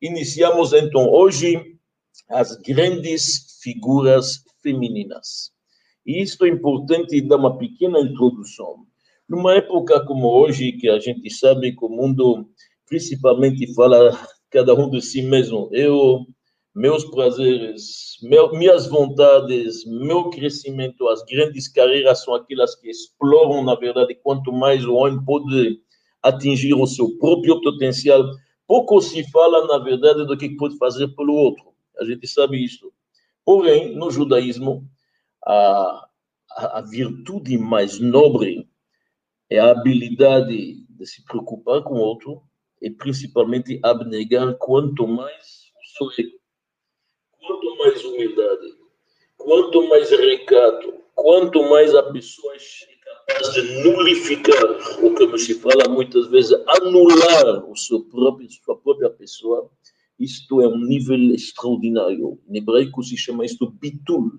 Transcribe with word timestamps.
iniciamos 0.00 0.72
então 0.72 1.08
hoje 1.10 1.76
as 2.28 2.56
grandes 2.56 3.58
figuras 3.62 4.44
femininas. 4.62 5.50
E 6.06 6.22
isto 6.22 6.44
é 6.44 6.48
importante 6.48 7.20
dar 7.20 7.36
uma 7.36 7.58
pequena 7.58 8.00
introdução. 8.00 8.86
Numa 9.28 9.54
época 9.54 10.04
como 10.06 10.28
hoje, 10.28 10.72
que 10.72 10.88
a 10.88 10.98
gente 10.98 11.30
sabe 11.30 11.76
que 11.76 11.84
o 11.84 11.88
mundo 11.88 12.48
principalmente 12.86 13.72
fala 13.74 14.18
cada 14.50 14.74
um 14.74 14.90
de 14.90 15.00
si 15.00 15.22
mesmo, 15.22 15.68
eu, 15.72 16.26
meus 16.74 17.04
prazeres, 17.04 18.16
meu, 18.22 18.50
minhas 18.52 18.88
vontades, 18.88 19.84
meu 19.86 20.28
crescimento, 20.30 21.06
as 21.08 21.22
grandes 21.24 21.68
carreiras 21.68 22.24
são 22.24 22.34
aquelas 22.34 22.74
que 22.74 22.90
exploram, 22.90 23.62
na 23.62 23.76
verdade, 23.76 24.18
quanto 24.22 24.52
mais 24.52 24.84
o 24.84 24.94
homem 24.94 25.24
pode 25.24 25.78
atingir 26.22 26.74
o 26.74 26.86
seu 26.86 27.16
próprio 27.18 27.60
potencial, 27.60 28.24
pouco 28.70 29.00
se 29.00 29.28
fala, 29.32 29.66
na 29.66 29.78
verdade, 29.78 30.24
do 30.24 30.38
que 30.38 30.48
pode 30.50 30.78
fazer 30.78 31.08
pelo 31.16 31.34
outro. 31.34 31.74
A 31.98 32.04
gente 32.04 32.24
sabe 32.28 32.64
isso. 32.64 32.92
Porém, 33.44 33.96
no 33.96 34.12
judaísmo, 34.12 34.88
a, 35.44 36.08
a 36.56 36.80
virtude 36.88 37.58
mais 37.58 37.98
nobre 37.98 38.70
é 39.50 39.58
a 39.58 39.72
habilidade 39.72 40.86
de 40.88 41.04
se 41.04 41.24
preocupar 41.24 41.82
com 41.82 41.94
o 41.94 42.00
outro 42.00 42.44
e 42.80 42.88
principalmente 42.88 43.80
abnegar 43.82 44.56
quanto 44.56 45.04
mais 45.04 45.72
o 46.00 46.08
ego, 46.16 46.38
quanto 47.40 47.76
mais 47.76 48.04
humildade, 48.04 48.74
quanto 49.36 49.88
mais 49.88 50.10
recato, 50.12 50.94
quanto 51.16 51.68
mais 51.68 51.92
a 51.92 52.04
pessoa 52.12 52.54
é 52.54 52.58
capaz 53.30 53.54
de 53.54 53.82
nulificar 53.82 54.64
o 55.02 55.14
que 55.14 55.38
se 55.38 55.54
fala 55.54 55.88
muitas 55.88 56.28
vezes, 56.28 56.52
anular 56.66 57.70
o 57.70 57.76
seu 57.76 58.00
próprio, 58.00 58.48
sua 58.50 58.76
própria 58.76 59.10
pessoa, 59.10 59.70
isto 60.18 60.60
é 60.60 60.68
um 60.68 60.78
nível 60.78 61.16
extraordinário. 61.34 62.38
Em 62.48 62.58
hebraico 62.58 63.02
se 63.02 63.16
chama 63.16 63.44
isto 63.44 63.70
bitul. 63.70 64.32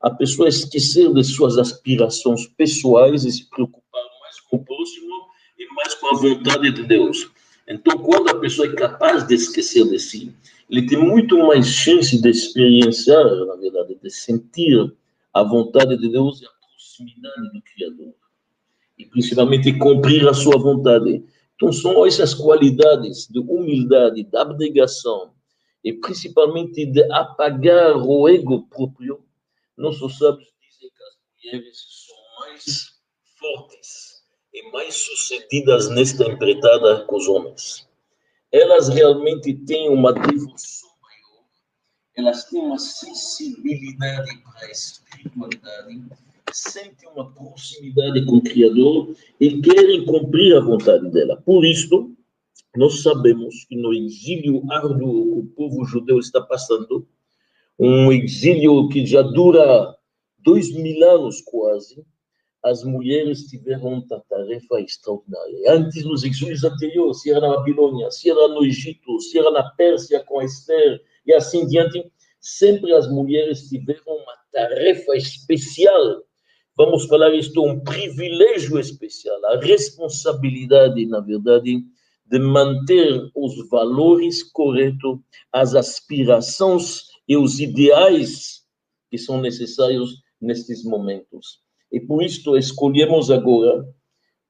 A 0.00 0.10
pessoa 0.10 0.48
esquecer 0.48 1.12
de 1.12 1.22
suas 1.22 1.58
aspirações 1.58 2.46
pessoais 2.46 3.24
e 3.24 3.32
se 3.32 3.50
preocupar 3.50 4.02
mais 4.22 4.40
com 4.40 4.56
o 4.56 4.64
próximo 4.64 5.28
e 5.58 5.66
mais 5.74 5.94
com 5.94 6.06
a 6.08 6.18
vontade 6.18 6.70
de 6.72 6.82
Deus. 6.84 7.30
Então, 7.68 7.98
quando 7.98 8.30
a 8.30 8.40
pessoa 8.40 8.66
é 8.66 8.74
capaz 8.74 9.26
de 9.26 9.34
esquecer 9.34 9.84
de 9.84 9.98
si, 9.98 10.34
ele 10.70 10.86
tem 10.86 10.98
muito 10.98 11.36
mais 11.38 11.66
chance 11.66 12.20
de 12.20 12.30
experienciar, 12.30 13.24
na 13.46 13.56
verdade, 13.56 13.98
de 14.02 14.10
sentir 14.10 14.90
a 15.34 15.42
vontade 15.42 15.98
de 15.98 16.08
Deus 16.08 16.40
e 16.40 16.46
a 16.46 16.59
proximidade 16.90 17.52
do 17.52 17.62
Criador. 17.62 18.14
E 18.98 19.06
principalmente 19.06 19.78
cumprir 19.78 20.28
a 20.28 20.34
sua 20.34 20.58
vontade. 20.58 21.24
Então, 21.54 21.72
são 21.72 22.06
essas 22.06 22.34
qualidades 22.34 23.26
de 23.28 23.38
humildade, 23.38 24.24
de 24.24 24.36
abnegação, 24.36 25.32
e 25.84 25.92
principalmente 25.92 26.86
de 26.86 27.02
apagar 27.12 27.96
o 27.96 28.28
ego 28.28 28.66
próprio. 28.68 29.24
Nossos 29.76 30.18
sábios 30.18 30.48
dizem 30.60 30.90
que 30.90 31.02
as 31.02 31.54
mulheres 31.54 32.06
são 32.06 32.16
mais 32.40 33.00
fortes 33.38 34.22
e 34.52 34.70
mais 34.70 34.94
sucedidas 34.94 35.88
nesta 35.88 36.24
empreitada 36.24 37.04
com 37.06 37.16
os 37.16 37.28
homens. 37.28 37.88
Elas 38.52 38.88
realmente 38.88 39.54
têm 39.64 39.88
uma 39.88 40.12
devoção 40.12 40.90
maior, 41.00 41.44
elas 42.16 42.44
têm 42.44 42.60
uma 42.60 42.78
sensibilidade 42.78 44.42
para 44.42 44.66
a 44.66 44.70
espiritualidade, 44.70 46.02
sentem 46.52 47.08
uma 47.08 47.32
proximidade 47.32 48.24
com 48.26 48.36
o 48.36 48.42
Criador 48.42 49.14
e 49.40 49.60
querem 49.60 50.04
cumprir 50.04 50.56
a 50.56 50.60
vontade 50.60 51.08
dela. 51.10 51.40
Por 51.44 51.64
isso, 51.64 52.14
nós 52.76 53.02
sabemos 53.02 53.64
que 53.64 53.76
no 53.76 53.92
exílio 53.92 54.62
árduo 54.70 55.32
que 55.32 55.38
o 55.40 55.46
povo 55.56 55.84
judeu 55.84 56.18
está 56.18 56.40
passando, 56.40 57.06
um 57.78 58.12
exílio 58.12 58.88
que 58.88 59.04
já 59.06 59.22
dura 59.22 59.96
dois 60.38 60.72
mil 60.72 61.08
anos 61.08 61.40
quase, 61.40 62.04
as 62.62 62.84
mulheres 62.84 63.44
tiveram 63.46 63.94
uma 63.94 64.20
tarefa 64.28 64.80
extraordinária. 64.80 65.72
Antes, 65.72 66.04
nos 66.04 66.22
exílios 66.22 66.62
anteriores, 66.62 67.22
se 67.22 67.30
era 67.30 67.40
na 67.40 67.56
Babilônia, 67.56 68.10
se 68.10 68.30
era 68.30 68.48
no 68.48 68.64
Egito, 68.64 69.18
se 69.20 69.38
era 69.38 69.50
na 69.50 69.62
Pérsia 69.70 70.22
com 70.24 70.42
Esther 70.42 71.00
e 71.26 71.32
assim 71.32 71.66
diante, 71.66 72.12
sempre 72.38 72.92
as 72.92 73.10
mulheres 73.10 73.68
tiveram 73.68 74.02
uma 74.06 74.34
tarefa 74.52 75.16
especial 75.16 76.22
vamos 76.80 77.04
falar 77.04 77.34
isto, 77.34 77.62
um 77.62 77.78
privilégio 77.78 78.78
especial, 78.78 79.36
a 79.44 79.60
responsabilidade, 79.60 81.04
na 81.04 81.20
verdade, 81.20 81.84
de 82.24 82.38
manter 82.38 83.30
os 83.34 83.68
valores 83.68 84.42
corretos, 84.42 85.18
as 85.52 85.74
aspirações 85.74 87.02
e 87.28 87.36
os 87.36 87.60
ideais 87.60 88.62
que 89.10 89.18
são 89.18 89.42
necessários 89.42 90.22
nestes 90.40 90.82
momentos. 90.82 91.58
E 91.92 92.00
por 92.00 92.22
isso 92.22 92.56
escolhemos 92.56 93.30
agora 93.30 93.86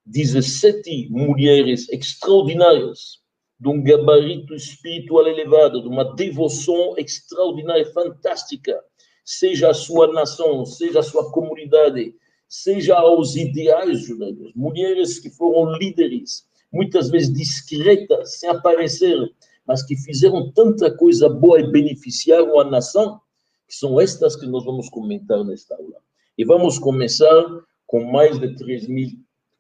17 0.07 1.09
mulheres 1.11 1.89
extraordinárias, 1.89 3.19
de 3.59 3.69
um 3.69 3.83
gabarito 3.83 4.55
espiritual 4.55 5.27
elevado, 5.27 5.83
de 5.83 5.89
uma 5.89 6.15
devoção 6.15 6.95
extraordinária, 6.97 7.93
fantástica, 7.93 8.81
seja 9.25 9.71
a 9.71 9.75
sua 9.75 10.13
nação, 10.13 10.65
seja 10.65 11.01
a 11.01 11.03
sua 11.03 11.31
comunidade, 11.31 12.15
seja 12.49 12.97
aos 12.97 13.37
ideais 13.37 14.01
judaicos. 14.01 14.53
Mulheres 14.55 15.19
que 15.19 15.31
foram 15.31 15.77
líderes, 15.77 16.47
muitas 16.73 17.11
vezes 17.11 17.33
discretas, 17.33 18.39
sem 18.39 18.49
aparecer, 18.49 19.19
mas 19.67 19.85
que 19.85 19.97
fizeram 19.97 20.51
tanta 20.53 20.91
coisa 20.91 21.29
boa 21.29 21.61
e 21.61 21.71
beneficiaram 21.71 22.59
a 22.59 22.65
nação, 22.65 23.21
que 23.69 23.75
são 23.77 24.01
estas 24.01 24.35
que 24.35 24.47
nós 24.47 24.65
vamos 24.65 24.89
comentar 24.89 25.45
nesta 25.45 25.77
aula. 25.77 25.99
E 26.37 26.45
vamos 26.45 26.79
começar 26.79 27.45
com 27.87 28.03
mais 28.05 28.39
de 28.39 28.55
3 28.57 28.89
mil, 28.89 29.11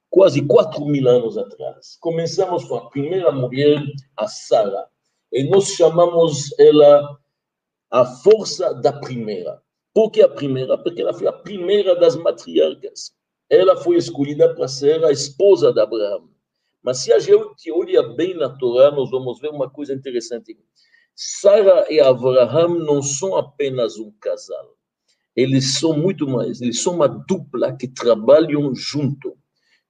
quase 0.09 0.43
4 0.43 0.85
mil 0.85 1.09
anos 1.09 1.39
atrás. 1.39 1.97
Começamos 2.01 2.65
com 2.65 2.77
a 2.77 2.91
primeira 2.91 3.31
mulher, 3.31 3.81
a 4.17 4.27
Sara. 4.27 4.89
E 5.33 5.45
nós 5.45 5.69
chamamos 5.75 6.53
ela 6.59 7.20
a 7.91 8.05
força 8.05 8.73
da 8.75 8.93
primeira. 8.93 9.61
Por 9.93 10.11
que 10.11 10.23
a 10.23 10.29
primeira? 10.29 10.79
Porque 10.79 11.03
ela 11.03 11.13
foi 11.13 11.27
a 11.27 11.33
primeira 11.33 11.99
das 11.99 12.15
matriarcas. 12.15 13.13
Ela 13.49 13.77
foi 13.77 13.97
escolhida 13.97 14.55
para 14.55 14.69
ser 14.69 15.05
a 15.05 15.11
esposa 15.11 15.73
de 15.73 15.81
Abraão. 15.81 16.31
Mas 16.83 16.99
se 16.99 17.13
a 17.13 17.19
gente 17.19 17.71
olha 17.73 18.03
bem 18.03 18.35
na 18.35 18.49
Torá, 18.49 18.91
nós 18.91 19.11
vamos 19.11 19.41
ver 19.41 19.51
uma 19.51 19.69
coisa 19.69 19.93
interessante. 19.93 20.57
Sara 21.15 21.93
e 21.93 22.01
Abraão 22.01 22.79
não 22.79 23.03
são 23.03 23.37
apenas 23.37 23.99
um 23.99 24.13
casal. 24.21 24.77
Eles 25.35 25.79
são 25.79 25.93
muito 25.93 26.27
mais. 26.29 26.61
Eles 26.61 26.81
são 26.81 26.95
uma 26.95 27.09
dupla 27.09 27.77
que 27.77 27.89
trabalham 27.89 28.73
junto. 28.75 29.37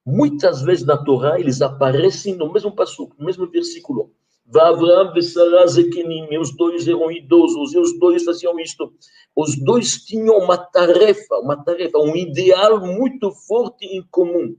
Muitas 0.05 0.63
vezes 0.63 0.85
na 0.85 0.97
Torá 0.97 1.39
eles 1.39 1.61
aparecem 1.61 2.35
no 2.35 2.51
mesmo 2.51 2.75
passo, 2.75 3.09
no 3.17 3.25
mesmo 3.25 3.49
versículo. 3.49 4.11
Abraão 4.59 5.13
e 5.15 6.37
os 6.37 6.55
dois 6.55 6.87
eram 6.87 7.11
idosos, 7.11 7.73
e 7.73 7.79
os 7.79 7.97
dois 7.99 8.23
faziam 8.23 8.59
isto. 8.59 8.93
Os 9.35 9.55
dois 9.63 10.03
tinham 10.03 10.37
uma 10.37 10.57
tarefa, 10.57 11.35
uma 11.37 11.63
tarefa, 11.63 11.97
um 11.99 12.15
ideal 12.15 12.79
muito 12.79 13.31
forte 13.31 13.85
em 13.85 14.03
comum. 14.11 14.55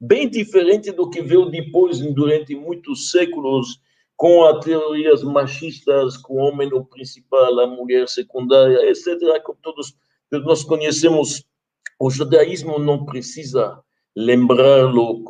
Bem 0.00 0.28
diferente 0.28 0.90
do 0.92 1.08
que 1.08 1.22
veio 1.22 1.46
depois, 1.46 2.00
durante 2.14 2.54
muitos 2.54 3.10
séculos, 3.10 3.80
com 4.16 4.44
as 4.44 4.64
teorias 4.64 5.22
machistas, 5.22 6.16
com 6.16 6.34
o 6.34 6.36
homem 6.38 6.72
o 6.72 6.84
principal, 6.84 7.60
a 7.60 7.66
mulher 7.66 8.08
secundária, 8.08 8.90
etc., 8.90 9.40
como 9.44 9.58
todos 9.62 9.94
nós 10.32 10.64
conhecemos. 10.64 11.44
O 12.00 12.10
judaísmo 12.10 12.78
não 12.78 13.04
precisa 13.04 13.80
lembrar-lo 14.16 15.22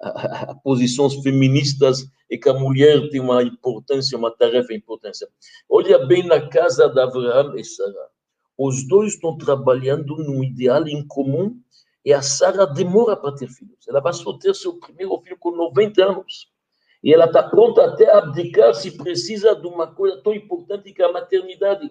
posições 0.64 1.14
feministas 1.22 2.06
e 2.30 2.38
que 2.38 2.48
a 2.48 2.54
mulher 2.54 3.08
tem 3.10 3.20
uma 3.20 3.42
importância, 3.42 4.16
uma 4.16 4.30
tarefa 4.30 4.72
importância. 4.72 5.28
Olha 5.68 5.98
bem 6.06 6.22
na 6.24 6.48
casa 6.48 6.88
de 6.88 7.00
Abraão 7.00 7.56
e 7.56 7.64
Sara. 7.64 8.08
Os 8.56 8.86
dois 8.86 9.14
estão 9.14 9.36
trabalhando 9.36 10.16
num 10.16 10.44
ideal 10.44 10.86
em 10.86 11.06
comum 11.06 11.58
e 12.04 12.12
a 12.12 12.22
Sara 12.22 12.66
demora 12.66 13.16
para 13.16 13.34
ter 13.34 13.48
filhos. 13.48 13.86
Ela 13.88 14.00
vai 14.00 14.12
só 14.12 14.32
ter 14.38 14.54
seu 14.54 14.78
primeiro 14.78 15.18
filho 15.22 15.36
com 15.38 15.50
90 15.50 16.04
anos. 16.04 16.50
E 17.02 17.12
ela 17.12 17.24
está 17.24 17.42
pronta 17.42 17.84
até 17.84 18.10
a 18.10 18.18
abdicar 18.18 18.74
se 18.74 18.90
precisa 18.96 19.54
de 19.56 19.66
uma 19.66 19.86
coisa 19.86 20.20
tão 20.22 20.34
importante 20.34 20.92
que 20.92 21.02
é 21.02 21.06
a 21.06 21.12
maternidade. 21.12 21.90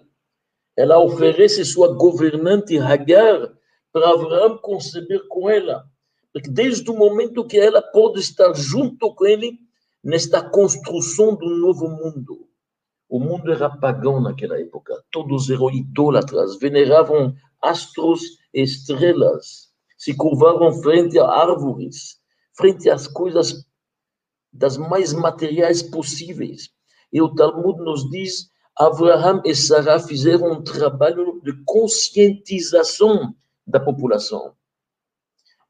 Ela 0.76 1.00
oferece 1.00 1.64
sua 1.64 1.94
governante 1.94 2.78
Hagar 2.78 3.52
para 3.92 4.10
Abraão 4.10 4.56
conceber 4.58 5.26
com 5.28 5.50
ela. 5.50 5.89
Desde 6.34 6.88
o 6.90 6.96
momento 6.96 7.46
que 7.46 7.58
ela 7.58 7.82
pode 7.82 8.20
estar 8.20 8.52
junto 8.54 9.12
com 9.14 9.26
ele 9.26 9.58
nesta 10.02 10.42
construção 10.42 11.34
do 11.34 11.48
novo 11.48 11.88
mundo. 11.88 12.48
O 13.08 13.18
mundo 13.18 13.52
era 13.52 13.68
pagão 13.68 14.20
naquela 14.20 14.58
época, 14.60 14.94
todos 15.10 15.50
eram 15.50 15.68
idólatras, 15.70 16.56
veneravam 16.58 17.34
astros 17.60 18.22
e 18.54 18.62
estrelas, 18.62 19.68
se 19.98 20.14
curvavam 20.14 20.72
frente 20.80 21.18
a 21.18 21.26
árvores, 21.26 22.20
frente 22.56 22.88
às 22.88 23.08
coisas 23.08 23.66
das 24.52 24.76
mais 24.76 25.12
materiais 25.12 25.82
possíveis. 25.82 26.70
E 27.12 27.20
o 27.20 27.34
Talmud 27.34 27.82
nos 27.82 28.08
diz, 28.10 28.48
Abraham 28.76 29.42
e 29.44 29.54
Sarah 29.54 29.98
fizeram 29.98 30.52
um 30.52 30.62
trabalho 30.62 31.40
de 31.42 31.52
conscientização 31.64 33.34
da 33.66 33.80
população. 33.80 34.54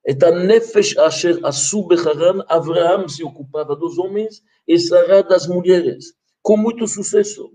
Et 0.06 0.22
a 0.22 0.30
nefesh 0.30 0.96
asher 0.96 1.38
asu 1.44 1.86
becharan, 1.86 2.42
Abraham 2.48 3.08
se 3.08 3.22
ocupava 3.22 3.76
dos 3.76 3.98
homens 3.98 4.42
e 4.66 4.78
Sarah 4.78 5.22
das 5.22 5.46
mulheres, 5.46 6.14
com 6.42 6.56
muito 6.56 6.86
sucesso. 6.86 7.52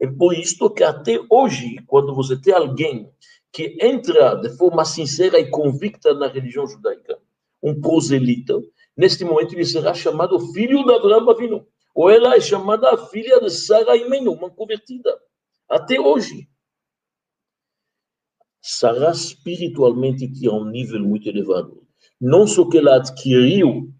É 0.00 0.06
por 0.06 0.34
isso 0.34 0.70
que 0.70 0.84
até 0.84 1.18
hoje, 1.30 1.76
quando 1.86 2.14
você 2.14 2.40
tem 2.40 2.54
alguém 2.54 3.10
que 3.52 3.76
entra 3.80 4.34
de 4.36 4.48
forma 4.56 4.84
sincera 4.84 5.38
e 5.38 5.50
convicta 5.50 6.14
na 6.14 6.28
religião 6.28 6.66
judaica, 6.66 7.18
um 7.62 7.80
proselita, 7.80 8.60
neste 8.96 9.24
momento 9.24 9.54
ele 9.54 9.64
será 9.64 9.92
chamado 9.92 10.38
filho 10.52 10.84
de 10.84 10.92
Abraão 10.92 11.28
Avinu, 11.30 11.66
ou 11.94 12.10
ela 12.10 12.34
é 12.34 12.40
chamada 12.40 12.96
filha 13.08 13.40
de 13.40 13.50
Sara 13.50 13.96
Imenu, 13.96 14.32
uma 14.32 14.50
convertida, 14.50 15.10
até 15.68 16.00
hoje. 16.00 16.48
Sara 18.62 19.10
espiritualmente 19.10 20.32
tinha 20.32 20.52
um 20.52 20.64
nível 20.64 21.00
muito 21.00 21.28
elevado. 21.28 21.84
Não 22.20 22.46
só 22.46 22.68
que 22.68 22.78
ela 22.78 22.94
adquiriu, 22.94 23.92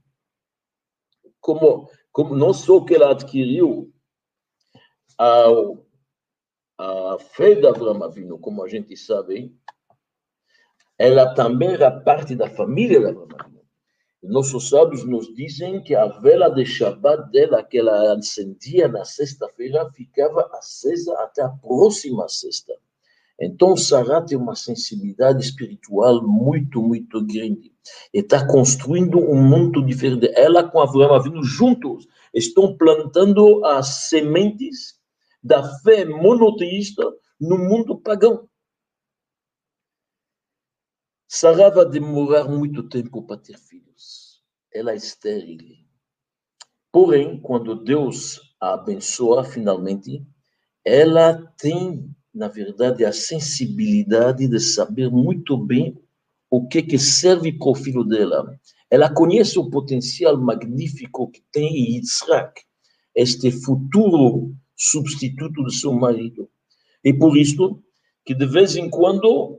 como, 1.41 1.91
como 2.13 2.37
não 2.37 2.55
só 2.55 2.81
que 2.85 2.95
ela 2.95 3.11
adquiriu 3.11 3.93
a, 5.19 5.47
a 6.79 7.19
fé 7.19 7.57
de 7.57 7.67
Abraão 7.67 8.05
Avinu, 8.05 8.39
como 8.39 8.63
a 8.63 8.69
gente 8.69 8.97
sabe, 8.97 9.53
ela 10.97 11.35
também 11.35 11.73
era 11.73 11.91
parte 11.91 12.37
da 12.37 12.49
família 12.49 13.01
de 13.01 13.07
Abraão 13.07 13.29
Avinu. 13.41 13.63
Nossos 14.23 14.69
sábios 14.69 15.05
nos 15.05 15.35
dizem 15.35 15.83
que 15.83 15.97
a 15.97 16.07
vela 16.07 16.49
de 16.49 16.65
Shabbat 16.65 17.33
dela, 17.33 17.65
que 17.65 17.79
ela 17.79 18.13
acendia 18.17 18.87
na 18.87 19.05
sexta-feira, 19.05 19.91
ficava 19.91 20.49
acesa 20.53 21.13
até 21.19 21.43
a 21.43 21.49
próxima 21.49 22.29
sexta. 22.29 22.73
Então, 23.45 23.77
Sarah 23.77 24.23
tem 24.23 24.39
uma 24.39 24.55
sensibilidade 24.55 25.45
espiritual 25.45 26.23
muito, 26.23 26.81
muito 26.81 27.21
grande. 27.27 27.75
E 28.15 28.21
está 28.21 28.47
construindo 28.47 29.19
um 29.19 29.43
mundo 29.43 29.85
diferente. 29.85 30.31
Ela 30.37 30.63
com 30.63 30.81
Abraão 30.81 31.21
vindo 31.21 31.43
juntos, 31.43 32.07
estão 32.33 32.77
plantando 32.77 33.65
as 33.65 34.09
sementes 34.09 34.97
da 35.43 35.77
fé 35.81 36.05
monoteísta 36.05 37.03
no 37.41 37.59
mundo 37.59 38.01
pagão. 38.01 38.49
Sarah 41.27 41.71
vai 41.71 41.89
demorar 41.89 42.45
muito 42.45 42.89
tempo 42.89 43.27
para 43.27 43.39
ter 43.39 43.59
filhos. 43.59 44.41
Ela 44.73 44.93
é 44.93 44.97
estéril. 44.97 45.59
Porém, 46.93 47.41
quando 47.41 47.75
Deus 47.75 48.41
a 48.61 48.75
abençoa 48.75 49.43
finalmente, 49.43 50.25
ela 50.85 51.45
tem 51.59 52.15
na 52.35 52.49
verdade, 52.49 53.05
a 53.05 53.13
sensibilidade 53.13 54.49
de 54.49 54.61
saber 54.61 55.11
muito 55.11 55.57
bem 55.57 55.99
o 56.51 56.67
que, 56.67 56.83
que 56.83 56.99
serve 56.99 57.53
para 57.53 57.71
o 57.71 57.75
filho 57.75 58.05
dela. 58.05 58.59
Ela 58.91 59.13
conhece 59.13 59.59
o 59.59 59.71
potencial 59.71 60.37
magnífico 60.39 61.31
que 61.31 61.43
tem 61.51 61.95
Yitzhak, 61.95 62.63
este 63.15 63.51
futuro 63.51 64.55
substituto 64.77 65.65
de 65.65 65.75
seu 65.75 65.93
marido. 65.93 66.49
E 67.05 67.13
por 67.13 67.37
isso 67.37 67.83
que 68.25 68.35
de 68.35 68.47
vez 68.47 68.77
em 68.77 68.89
quando 68.89 69.59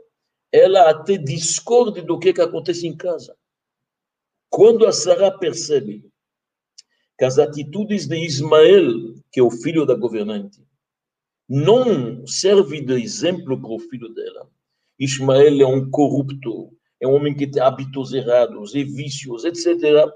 ela 0.54 0.90
até 0.90 1.18
discorde 1.18 2.04
do 2.04 2.19
que, 2.19 2.31
que 2.31 2.42
acontece 2.42 2.86
em 2.86 2.96
casa. 2.96 3.36
Quando 4.52 4.86
a 4.86 4.92
Sarah 4.92 5.31
percebe 5.31 6.08
que 7.18 7.26
as 7.26 7.40
atitudes 7.40 8.06
de 8.06 8.24
Ismael, 8.24 9.16
que 9.31 9.40
é 9.40 9.44
o 9.44 9.50
filho 9.50 9.84
da 9.84 9.96
governante, 9.96 10.64
não 11.56 12.26
serve 12.26 12.82
de 12.82 12.94
exemplo 12.94 13.62
para 13.62 13.70
o 13.70 13.78
filho 13.78 14.10
dela. 14.10 14.50
Ismael 15.00 15.62
é 15.62 15.68
um 15.68 15.88
corrupto, 15.88 16.72
é 17.00 17.08
um 17.08 17.14
homem 17.14 17.36
que 17.36 17.46
tem 17.46 17.62
hábitos 17.62 18.12
errados 18.12 18.74
e 18.74 18.84
vícios, 18.84 19.46
etc. 19.46 20.12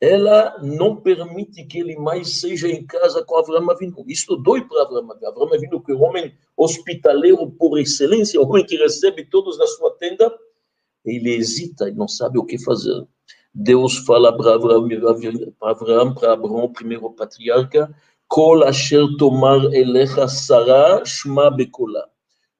Ela 0.00 0.58
não 0.60 0.96
permite 0.96 1.64
que 1.66 1.78
ele 1.78 1.94
mais 1.94 2.40
seja 2.40 2.66
em 2.66 2.84
casa 2.84 3.22
com 3.24 3.36
Abraão 3.36 3.70
Avinu. 3.70 4.04
Isto 4.08 4.34
dói 4.34 4.66
para 4.66 4.82
Abraão 4.82 5.08
Avinu. 5.08 5.28
Abraão 5.28 5.54
Avinu, 5.54 5.80
que 5.80 5.92
é 5.92 5.94
um 5.94 6.02
homem 6.02 6.34
hospitaleiro 6.56 7.48
por 7.52 7.78
excelência, 7.78 8.40
um 8.40 8.48
homem 8.48 8.66
que 8.66 8.76
recebe 8.76 9.24
todos 9.24 9.56
na 9.58 9.66
sua 9.68 9.96
tenda, 9.98 10.36
ele 11.04 11.30
hesita 11.30 11.88
e 11.88 11.92
não 11.92 12.08
sabe 12.08 12.40
o 12.40 12.44
que 12.44 12.58
fazer. 12.58 13.06
Deus 13.54 13.98
fala 13.98 14.36
para 14.36 14.56
Abraão, 14.56 14.88
para 15.60 15.70
Abraão, 15.70 16.12
para 16.12 16.32
Abraão, 16.32 16.72
primeiro 16.72 17.08
patriarca, 17.10 17.94
Kol 18.32 18.64
asher 18.64 19.06
tomar 19.18 19.62
elecha 19.74 20.26
Sarah, 20.26 21.04
shma 21.04 21.50
bekola. 21.50 22.08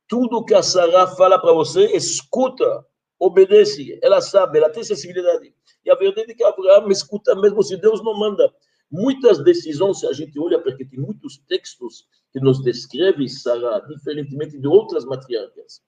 Tudo 0.06 0.44
que 0.44 0.52
a 0.52 0.62
Sarah 0.62 1.06
fala 1.16 1.38
para 1.38 1.54
você, 1.54 1.86
escuta, 1.96 2.84
obedece. 3.18 3.98
Ela 4.02 4.20
sabe, 4.20 4.58
ela 4.58 4.68
tem 4.68 4.84
sensibilidade. 4.84 5.54
E 5.82 5.90
a 5.90 5.94
verdade 5.94 6.32
é 6.32 6.34
que 6.34 6.44
Abraão 6.44 6.90
escuta 6.90 7.34
mesmo 7.34 7.62
se 7.62 7.78
Deus 7.78 8.04
não 8.04 8.18
manda. 8.18 8.52
Muitas 8.90 9.42
decisões, 9.42 10.00
se 10.00 10.06
a 10.06 10.12
gente 10.12 10.38
olha, 10.38 10.60
porque 10.60 10.84
tem 10.84 11.00
muitos 11.00 11.38
textos 11.48 12.06
que 12.34 12.38
nos 12.38 12.62
descrevem 12.62 13.26
Sarah, 13.26 13.80
diferentemente 13.88 14.58
de 14.58 14.66
outras 14.66 15.06
matriarcas, 15.06 15.80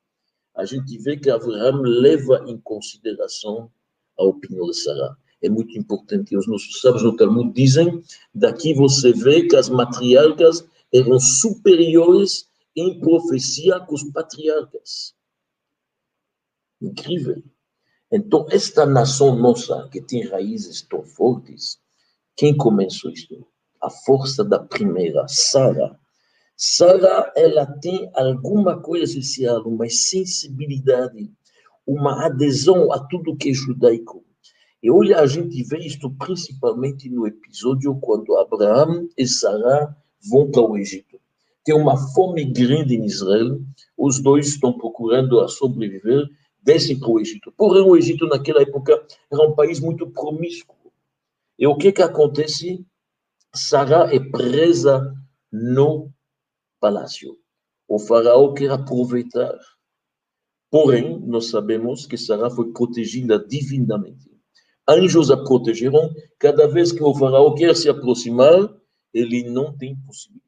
a 0.56 0.64
gente 0.64 0.96
vê 0.96 1.18
que 1.18 1.28
Abraão 1.28 1.82
leva 1.82 2.42
em 2.46 2.58
consideração 2.58 3.70
a 4.18 4.24
opinião 4.24 4.64
de 4.64 4.76
Sarah 4.76 5.14
é 5.44 5.48
muito 5.48 5.78
importante. 5.78 6.36
Os 6.36 6.46
nossos 6.46 6.80
sábios 6.80 7.02
no 7.02 7.16
Talmud 7.16 7.52
dizem, 7.52 8.02
daqui 8.34 8.74
você 8.74 9.12
vê 9.12 9.46
que 9.46 9.56
as 9.56 9.68
matriarcas 9.68 10.66
eram 10.92 11.18
superiores 11.20 12.48
em 12.76 12.98
profecia 13.00 13.80
que 13.80 13.94
os 13.94 14.04
patriarcas. 14.04 15.14
Incrível. 16.80 17.42
Então, 18.10 18.46
esta 18.50 18.86
nação 18.86 19.36
nossa, 19.36 19.88
que 19.90 20.00
tem 20.00 20.26
raízes 20.26 20.82
tão 20.82 21.02
fortes, 21.02 21.78
quem 22.36 22.56
começou 22.56 23.10
isto? 23.10 23.46
A 23.80 23.90
força 23.90 24.44
da 24.44 24.58
primeira, 24.58 25.26
Sara. 25.28 25.98
Sara, 26.56 27.32
ela 27.36 27.66
tem 27.66 28.10
alguma 28.14 28.80
coisa 28.80 29.04
especial, 29.04 29.62
uma 29.66 29.88
sensibilidade, 29.88 31.30
uma 31.86 32.26
adesão 32.26 32.92
a 32.92 33.04
tudo 33.06 33.36
que 33.36 33.50
é 33.50 33.52
judaico. 33.52 34.23
E 34.84 34.90
olha, 34.90 35.20
a 35.20 35.26
gente 35.26 35.62
vê 35.62 35.78
isto 35.78 36.10
principalmente 36.10 37.08
no 37.08 37.26
episódio 37.26 37.98
quando 38.00 38.36
Abraão 38.36 39.08
e 39.16 39.26
Sarah 39.26 39.96
vão 40.30 40.50
para 40.50 40.60
o 40.60 40.76
Egito. 40.76 41.18
Tem 41.64 41.74
uma 41.74 41.96
fome 42.12 42.44
grande 42.44 42.94
em 42.94 43.06
Israel, 43.06 43.62
os 43.96 44.20
dois 44.20 44.46
estão 44.46 44.76
procurando 44.76 45.40
a 45.40 45.48
sobreviver, 45.48 46.28
descem 46.62 47.00
para 47.00 47.08
o 47.08 47.18
Egito. 47.18 47.50
Porém, 47.56 47.80
o 47.80 47.96
Egito, 47.96 48.26
naquela 48.26 48.60
época, 48.60 49.02
era 49.32 49.48
um 49.48 49.54
país 49.54 49.80
muito 49.80 50.06
promíscuo. 50.10 50.92
E 51.58 51.66
o 51.66 51.78
que, 51.78 51.90
que 51.90 52.02
acontece? 52.02 52.84
Sarah 53.54 54.14
é 54.14 54.20
presa 54.20 55.14
no 55.50 56.12
palácio. 56.78 57.38
O 57.88 57.98
faraó 57.98 58.52
quer 58.52 58.70
aproveitar. 58.70 59.58
Porém, 60.70 61.18
nós 61.20 61.46
sabemos 61.46 62.04
que 62.04 62.18
Sarah 62.18 62.50
foi 62.50 62.70
protegida 62.70 63.38
divinamente 63.38 64.33
anjos 64.88 65.30
a 65.30 65.36
protegeram. 65.36 66.10
Cada 66.38 66.66
vez 66.66 66.92
que 66.92 67.02
o 67.02 67.14
faraó 67.14 67.54
quer 67.54 67.74
se 67.74 67.88
aproximar, 67.88 68.70
ele 69.12 69.44
não 69.44 69.76
tem 69.76 69.96
possibilidade. 70.06 70.44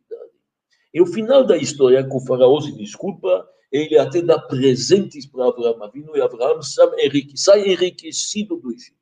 E 0.93 1.01
o 1.01 1.07
final 1.07 1.45
da 1.45 1.57
história, 1.57 2.07
que 2.07 2.17
o 2.17 2.21
faraó 2.21 2.61
se 2.61 2.73
desculpa, 2.73 3.47
ele 3.71 3.99
até 3.99 4.23
dá 4.23 4.39
presentes 4.39 5.27
para 5.27 5.49
Abraão 5.49 5.83
Avinu, 5.83 6.17
e 6.17 6.21
Abraão 6.21 6.61
sai 6.63 7.69
enriquecido 7.69 8.57
do 8.57 8.73
Egito. 8.73 8.97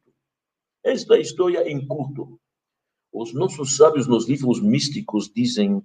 Esta 0.83 1.19
história 1.19 1.69
em 1.71 1.87
curto. 1.87 2.38
Os 3.12 3.33
nossos 3.33 3.76
sábios 3.76 4.07
nos 4.07 4.29
livros 4.29 4.61
místicos 4.61 5.31
dizem 5.33 5.83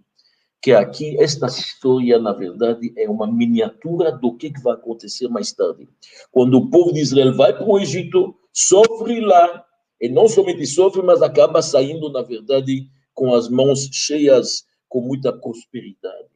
que 0.61 0.71
aqui 0.71 1.15
esta 1.21 1.47
história, 1.47 2.19
na 2.19 2.33
verdade, 2.33 2.91
é 2.97 3.09
uma 3.09 3.31
miniatura 3.31 4.11
do 4.11 4.35
que 4.35 4.51
vai 4.61 4.73
acontecer 4.73 5.27
mais 5.27 5.53
tarde. 5.53 5.87
Quando 6.31 6.57
o 6.57 6.69
povo 6.69 6.91
de 6.91 7.01
Israel 7.01 7.33
vai 7.33 7.53
para 7.53 7.67
o 7.67 7.79
Egito, 7.79 8.35
sofre 8.59 9.21
lá, 9.21 9.65
e 10.01 10.09
não 10.09 10.27
somente 10.27 10.65
sofre, 10.67 11.01
mas 11.01 11.21
acaba 11.21 11.61
saindo, 11.61 12.11
na 12.11 12.21
verdade, 12.21 12.89
com 13.13 13.33
as 13.33 13.49
mãos 13.49 13.89
cheias, 13.91 14.65
com 14.87 15.01
muita 15.01 15.31
prosperidade. 15.31 16.27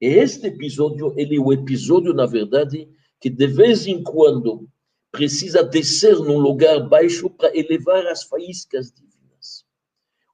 E 0.00 0.06
este 0.06 0.48
episódio, 0.48 1.14
ele 1.16 1.36
é 1.36 1.40
o 1.40 1.52
episódio, 1.52 2.12
na 2.12 2.26
verdade, 2.26 2.88
que 3.18 3.30
de 3.30 3.46
vez 3.46 3.86
em 3.86 4.02
quando 4.02 4.68
precisa 5.10 5.62
descer 5.62 6.16
num 6.16 6.38
lugar 6.38 6.86
baixo 6.86 7.30
para 7.30 7.56
elevar 7.56 8.06
as 8.08 8.24
faíscas 8.24 8.92
divinas. 8.92 9.64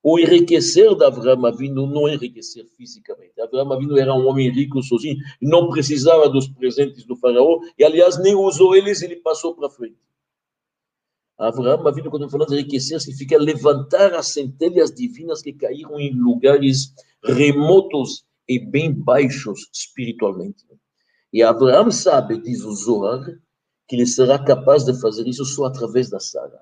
O 0.03 0.19
enriquecer 0.19 0.95
de 0.97 1.05
Abraão 1.05 1.47
Avinu 1.47 1.87
não 1.87 2.09
enriquecer 2.09 2.67
fisicamente. 2.77 3.41
Abraão 3.41 3.73
Avinu 3.73 3.99
era 3.99 4.13
um 4.15 4.27
homem 4.27 4.51
rico 4.51 4.83
sozinho, 4.83 5.19
não 5.41 5.69
precisava 5.69 6.29
dos 6.29 6.49
presentes 6.49 7.05
do 7.05 7.15
faraó, 7.15 7.61
e 7.79 7.85
aliás 7.85 8.19
nem 8.19 8.35
usou 8.35 8.75
eles, 8.75 9.03
ele 9.03 9.17
passou 9.17 9.55
para 9.55 9.69
frente. 9.69 10.10
Abraão, 11.41 11.89
a 11.89 11.91
vida, 11.91 12.11
quando 12.11 12.29
falamos 12.29 12.53
de 12.53 12.61
enriquecer, 12.61 13.01
significa 13.01 13.39
levantar 13.39 14.13
as 14.13 14.29
centelhas 14.29 14.91
divinas 14.91 15.41
que 15.41 15.55
caíram 15.55 15.99
em 15.99 16.13
lugares 16.13 16.93
remotos 17.25 18.27
e 18.47 18.59
bem 18.59 18.93
baixos 18.93 19.71
espiritualmente. 19.73 20.65
E 21.33 21.43
Abraão 21.43 21.91
sabe, 21.91 22.39
diz 22.43 22.63
o 22.63 22.75
Zohar, 22.75 23.25
que 23.89 23.97
ele 23.97 24.07
será 24.07 24.39
capaz 24.39 24.85
de 24.85 25.01
fazer 25.01 25.27
isso 25.27 25.45
só 25.47 25.65
através 25.65 26.11
da 26.11 26.21
Sara. 26.21 26.61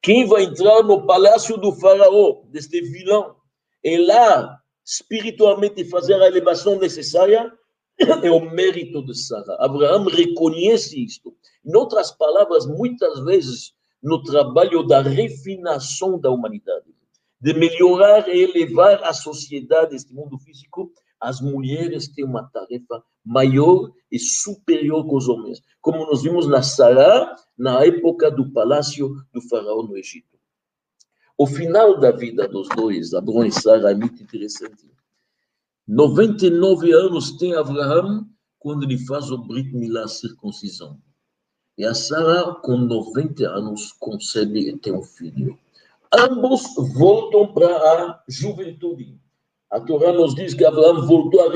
Quem 0.00 0.26
vai 0.26 0.44
entrar 0.44 0.84
no 0.84 1.06
palácio 1.06 1.56
do 1.56 1.72
faraó, 1.72 2.42
deste 2.50 2.80
vilão, 2.82 3.34
e 3.82 3.96
lá, 3.96 4.60
espiritualmente, 4.86 5.84
fazer 5.86 6.14
a 6.22 6.26
elevação 6.26 6.78
necessária, 6.78 7.50
é 7.98 8.30
o 8.30 8.50
mérito 8.50 9.04
de 9.04 9.18
Sara. 9.18 9.56
Abraão 9.58 10.04
reconhece 10.04 11.02
isto. 11.02 11.34
Em 11.64 11.74
outras 11.74 12.12
palavras, 12.12 12.64
muitas 12.66 13.18
vezes, 13.24 13.74
no 14.04 14.22
trabalho 14.22 14.82
da 14.82 15.00
refinação 15.00 16.20
da 16.20 16.30
humanidade, 16.30 16.94
de 17.40 17.54
melhorar 17.54 18.28
e 18.28 18.42
elevar 18.42 19.02
a 19.02 19.14
sociedade, 19.14 19.96
este 19.96 20.12
mundo 20.12 20.38
físico, 20.38 20.92
as 21.18 21.40
mulheres 21.40 22.08
têm 22.08 22.22
uma 22.22 22.42
tarefa 22.50 23.02
maior 23.24 23.90
e 24.12 24.18
superior 24.18 25.08
que 25.08 25.14
os 25.14 25.26
homens, 25.26 25.62
como 25.80 26.04
nós 26.04 26.22
vimos 26.22 26.46
na 26.46 26.62
Sará, 26.62 27.34
na 27.56 27.82
época 27.82 28.30
do 28.30 28.52
palácio 28.52 29.16
do 29.32 29.40
faraó 29.40 29.82
no 29.82 29.96
Egito. 29.96 30.38
O 31.36 31.46
final 31.46 31.98
da 31.98 32.12
vida 32.12 32.46
dos 32.46 32.68
dois, 32.76 33.14
Abraão 33.14 33.46
e 33.46 33.50
Sara, 33.50 33.90
é 33.90 33.94
muito 33.94 34.22
interessante. 34.22 34.88
99 35.88 36.92
anos 36.92 37.38
tem 37.38 37.54
Abraão 37.54 38.28
quando 38.58 38.84
ele 38.84 38.98
faz 38.98 39.30
o 39.30 39.38
Brit 39.38 39.74
Milá, 39.74 40.06
circuncisão. 40.06 41.00
E 41.76 41.84
a 41.84 41.92
Sara, 41.92 42.54
com 42.62 42.76
90 42.76 43.48
anos, 43.48 43.92
concebe 43.92 44.76
tem 44.78 44.92
um 44.92 45.02
filho. 45.02 45.58
Ambos 46.12 46.62
voltam 46.96 47.52
para 47.52 47.66
a 47.66 48.22
juventude. 48.28 49.18
A 49.68 49.80
Torá 49.80 50.12
nos 50.12 50.36
diz 50.36 50.54
que 50.54 50.64
Abraão 50.64 51.04
voltou 51.04 51.40
a 51.40 51.52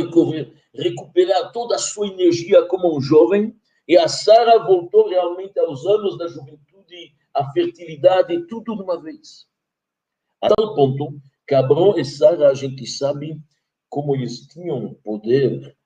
recuperar 0.75 1.52
toda 1.52 1.76
a 1.76 1.78
sua 1.78 2.08
energia 2.08 2.66
como 2.66 2.96
um 2.96 3.00
jovem, 3.00 3.54
e 3.87 3.96
a 3.96 4.08
Sara 4.08 4.58
voltou 4.64 5.08
realmente 5.08 5.58
aos 5.60 5.87
anos 5.87 6.18
da 6.18 6.26
juventude, 6.26 7.14
a 7.32 7.52
fertilidade, 7.52 8.44
tudo 8.48 8.75
de 8.75 8.82
uma 8.82 9.00
vez. 9.00 9.46
A 10.42 10.48
tal 10.48 10.75
ponto 10.75 11.20
que 11.46 11.54
Abraão 11.54 11.96
e 11.96 12.04
Sara, 12.04 12.48
a 12.48 12.54
gente 12.54 12.84
sabe 12.87 13.40
como 13.88 14.16
eles 14.16 14.48
tinham 14.48 14.94
poder 15.04 15.77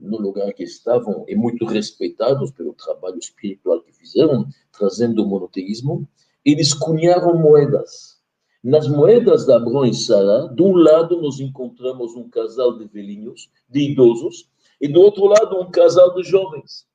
no 0.00 0.18
lugar 0.18 0.52
que 0.52 0.64
estavam 0.64 1.24
e 1.28 1.36
muito 1.36 1.64
respeitados 1.66 2.50
pelo 2.50 2.72
trabalho 2.72 3.18
espiritual 3.18 3.82
que 3.82 3.92
fizeram, 3.92 4.48
trazendo 4.72 5.22
o 5.22 5.28
monoteísmo, 5.28 6.08
eles 6.44 6.72
cunharam 6.72 7.36
moedas. 7.36 8.18
Nas 8.62 8.88
moedas 8.88 9.46
da 9.46 9.56
Abrão 9.56 9.84
e 9.84 9.94
Sara, 9.94 10.48
de 10.48 10.62
um 10.62 10.74
lado 10.74 11.20
nós 11.20 11.40
encontramos 11.40 12.14
um 12.14 12.28
casal 12.28 12.76
de 12.76 12.86
velhinhos, 12.86 13.50
de 13.68 13.90
idosos, 13.90 14.48
e 14.80 14.88
do 14.88 15.00
outro 15.00 15.26
lado 15.26 15.60
um 15.60 15.70
casal 15.70 16.14
de 16.14 16.22
jovens, 16.22 16.86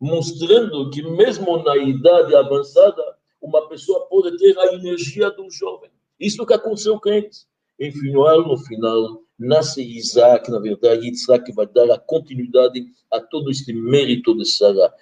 mostrando 0.00 0.90
que 0.90 1.02
mesmo 1.02 1.62
na 1.62 1.76
idade 1.76 2.34
avançada, 2.34 3.02
uma 3.40 3.68
pessoa 3.68 4.06
pode 4.06 4.36
ter 4.36 4.58
a 4.58 4.74
energia 4.74 5.34
um 5.38 5.50
jovem. 5.50 5.90
Isso 6.18 6.44
que 6.44 6.54
aconteceu 6.54 7.00
com 7.00 7.08
eles. 7.08 7.46
Enfim, 7.78 8.12
no 8.12 8.58
final, 8.58 9.22
nasce 9.38 9.82
Isaac, 9.82 10.50
na 10.50 10.58
verdade, 10.58 11.08
Isaac 11.08 11.52
vai 11.52 11.66
dar 11.66 11.90
a 11.90 11.98
continuidade 11.98 12.86
a 13.10 13.20
todo 13.20 13.50
este 13.50 13.72
mérito 13.72 14.36
de 14.36 14.44
Sarah. 14.44 14.92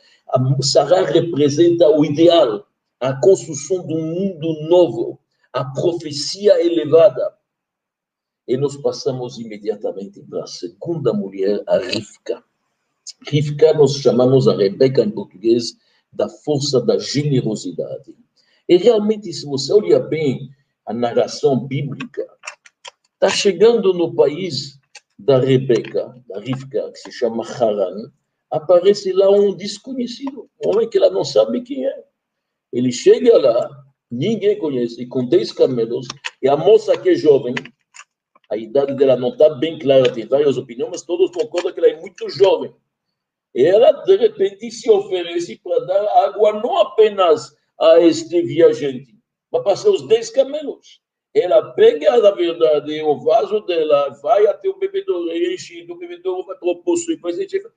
Sarah 0.60 1.04
representa 1.06 1.88
o 1.88 2.04
ideal, 2.04 2.66
a 3.00 3.14
construção 3.20 3.86
de 3.86 3.94
um 3.94 4.02
mundo 4.02 4.68
novo, 4.68 5.18
a 5.52 5.64
profecia 5.64 6.62
elevada. 6.62 7.34
E 8.46 8.56
nós 8.56 8.76
passamos 8.76 9.38
imediatamente 9.38 10.20
para 10.22 10.44
a 10.44 10.46
segunda 10.46 11.12
mulher, 11.12 11.62
a 11.66 11.78
Rivka. 11.78 12.44
Rivka 13.26 13.72
nós 13.74 13.96
chamamos 13.96 14.46
a 14.46 14.56
Rebeca 14.56 15.02
em 15.02 15.10
português 15.10 15.76
da 16.12 16.28
força 16.28 16.80
da 16.80 16.98
generosidade. 16.98 18.14
E 18.68 18.76
realmente, 18.76 19.32
se 19.32 19.46
você 19.46 19.72
olhar 19.72 20.00
bem 20.00 20.50
a 20.84 20.92
narração 20.92 21.58
bíblica, 21.66 22.26
Está 23.16 23.30
chegando 23.30 23.94
no 23.94 24.14
país 24.14 24.78
da 25.18 25.38
Rebeca, 25.38 26.14
da 26.28 26.38
Rivka, 26.38 26.92
que 26.92 26.98
se 26.98 27.10
chama 27.10 27.46
Haran, 27.46 28.12
aparece 28.50 29.10
lá 29.10 29.30
um 29.30 29.56
desconhecido, 29.56 30.50
um 30.62 30.68
homem 30.68 30.86
que 30.86 30.98
ela 30.98 31.08
não 31.08 31.24
sabe 31.24 31.62
quem 31.62 31.86
é. 31.86 32.04
Ele 32.70 32.92
chega 32.92 33.38
lá, 33.38 33.70
ninguém 34.10 34.58
conhece, 34.58 35.06
com 35.06 35.26
10 35.26 35.52
camelos, 35.52 36.06
e 36.42 36.48
a 36.48 36.58
moça 36.58 36.94
que 36.98 37.08
é 37.08 37.14
jovem, 37.14 37.54
a 38.50 38.56
idade 38.58 38.94
dela 38.94 39.16
não 39.16 39.30
está 39.30 39.48
bem 39.54 39.78
clara, 39.78 40.12
tem 40.12 40.26
várias 40.26 40.58
opiniões, 40.58 40.90
mas 40.90 41.02
todos 41.02 41.30
concordam 41.30 41.72
que 41.72 41.80
ela 41.80 41.88
é 41.88 41.98
muito 41.98 42.28
jovem. 42.28 42.70
E 43.54 43.64
ela, 43.64 43.92
de 43.92 44.14
repente, 44.14 44.70
se 44.70 44.90
oferece 44.90 45.58
para 45.64 45.86
dar 45.86 46.06
água 46.26 46.52
não 46.60 46.76
apenas 46.76 47.56
a 47.80 47.98
este 47.98 48.42
viajante, 48.42 49.16
mas 49.50 49.62
para 49.62 49.74
seus 49.74 50.06
10 50.06 50.28
camelos 50.32 51.00
ela 51.38 51.70
pega, 51.72 52.16
na 52.18 52.30
verdade, 52.30 53.02
o 53.02 53.18
vaso 53.20 53.60
dela, 53.60 54.08
vai 54.22 54.46
até 54.46 54.70
o 54.70 54.78
bebedouro, 54.78 55.30
enche 55.30 55.84
do 55.84 55.94
bebedouro, 55.96 56.46
vai 56.46 56.56
faz 57.20 57.38
isso. 57.38 57.70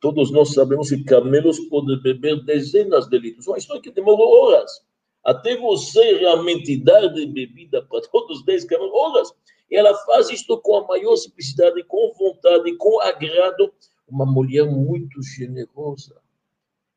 Todos 0.00 0.30
nós 0.30 0.54
sabemos 0.54 0.88
que 0.88 1.04
camelos 1.04 1.60
podem 1.68 2.00
beber 2.00 2.42
dezenas 2.44 3.06
de 3.06 3.18
litros. 3.18 3.46
Uma 3.46 3.58
história 3.58 3.82
que 3.82 3.90
demorou 3.90 4.26
horas. 4.26 4.82
Até 5.22 5.58
você 5.58 6.14
realmente 6.14 6.82
dar 6.82 7.08
de 7.08 7.26
bebida 7.26 7.82
para 7.82 8.00
todos 8.00 8.38
os 8.38 8.44
10 8.46 8.64
camelos, 8.64 8.94
horas. 8.94 9.32
E 9.70 9.76
ela 9.76 9.94
faz 10.06 10.30
isto 10.30 10.56
com 10.62 10.76
a 10.76 10.86
maior 10.86 11.16
simplicidade, 11.16 11.84
com 11.84 12.12
vontade, 12.18 12.74
com 12.76 13.00
agrado. 13.02 13.70
Uma 14.08 14.24
mulher 14.24 14.64
muito 14.64 15.20
generosa. 15.22 16.16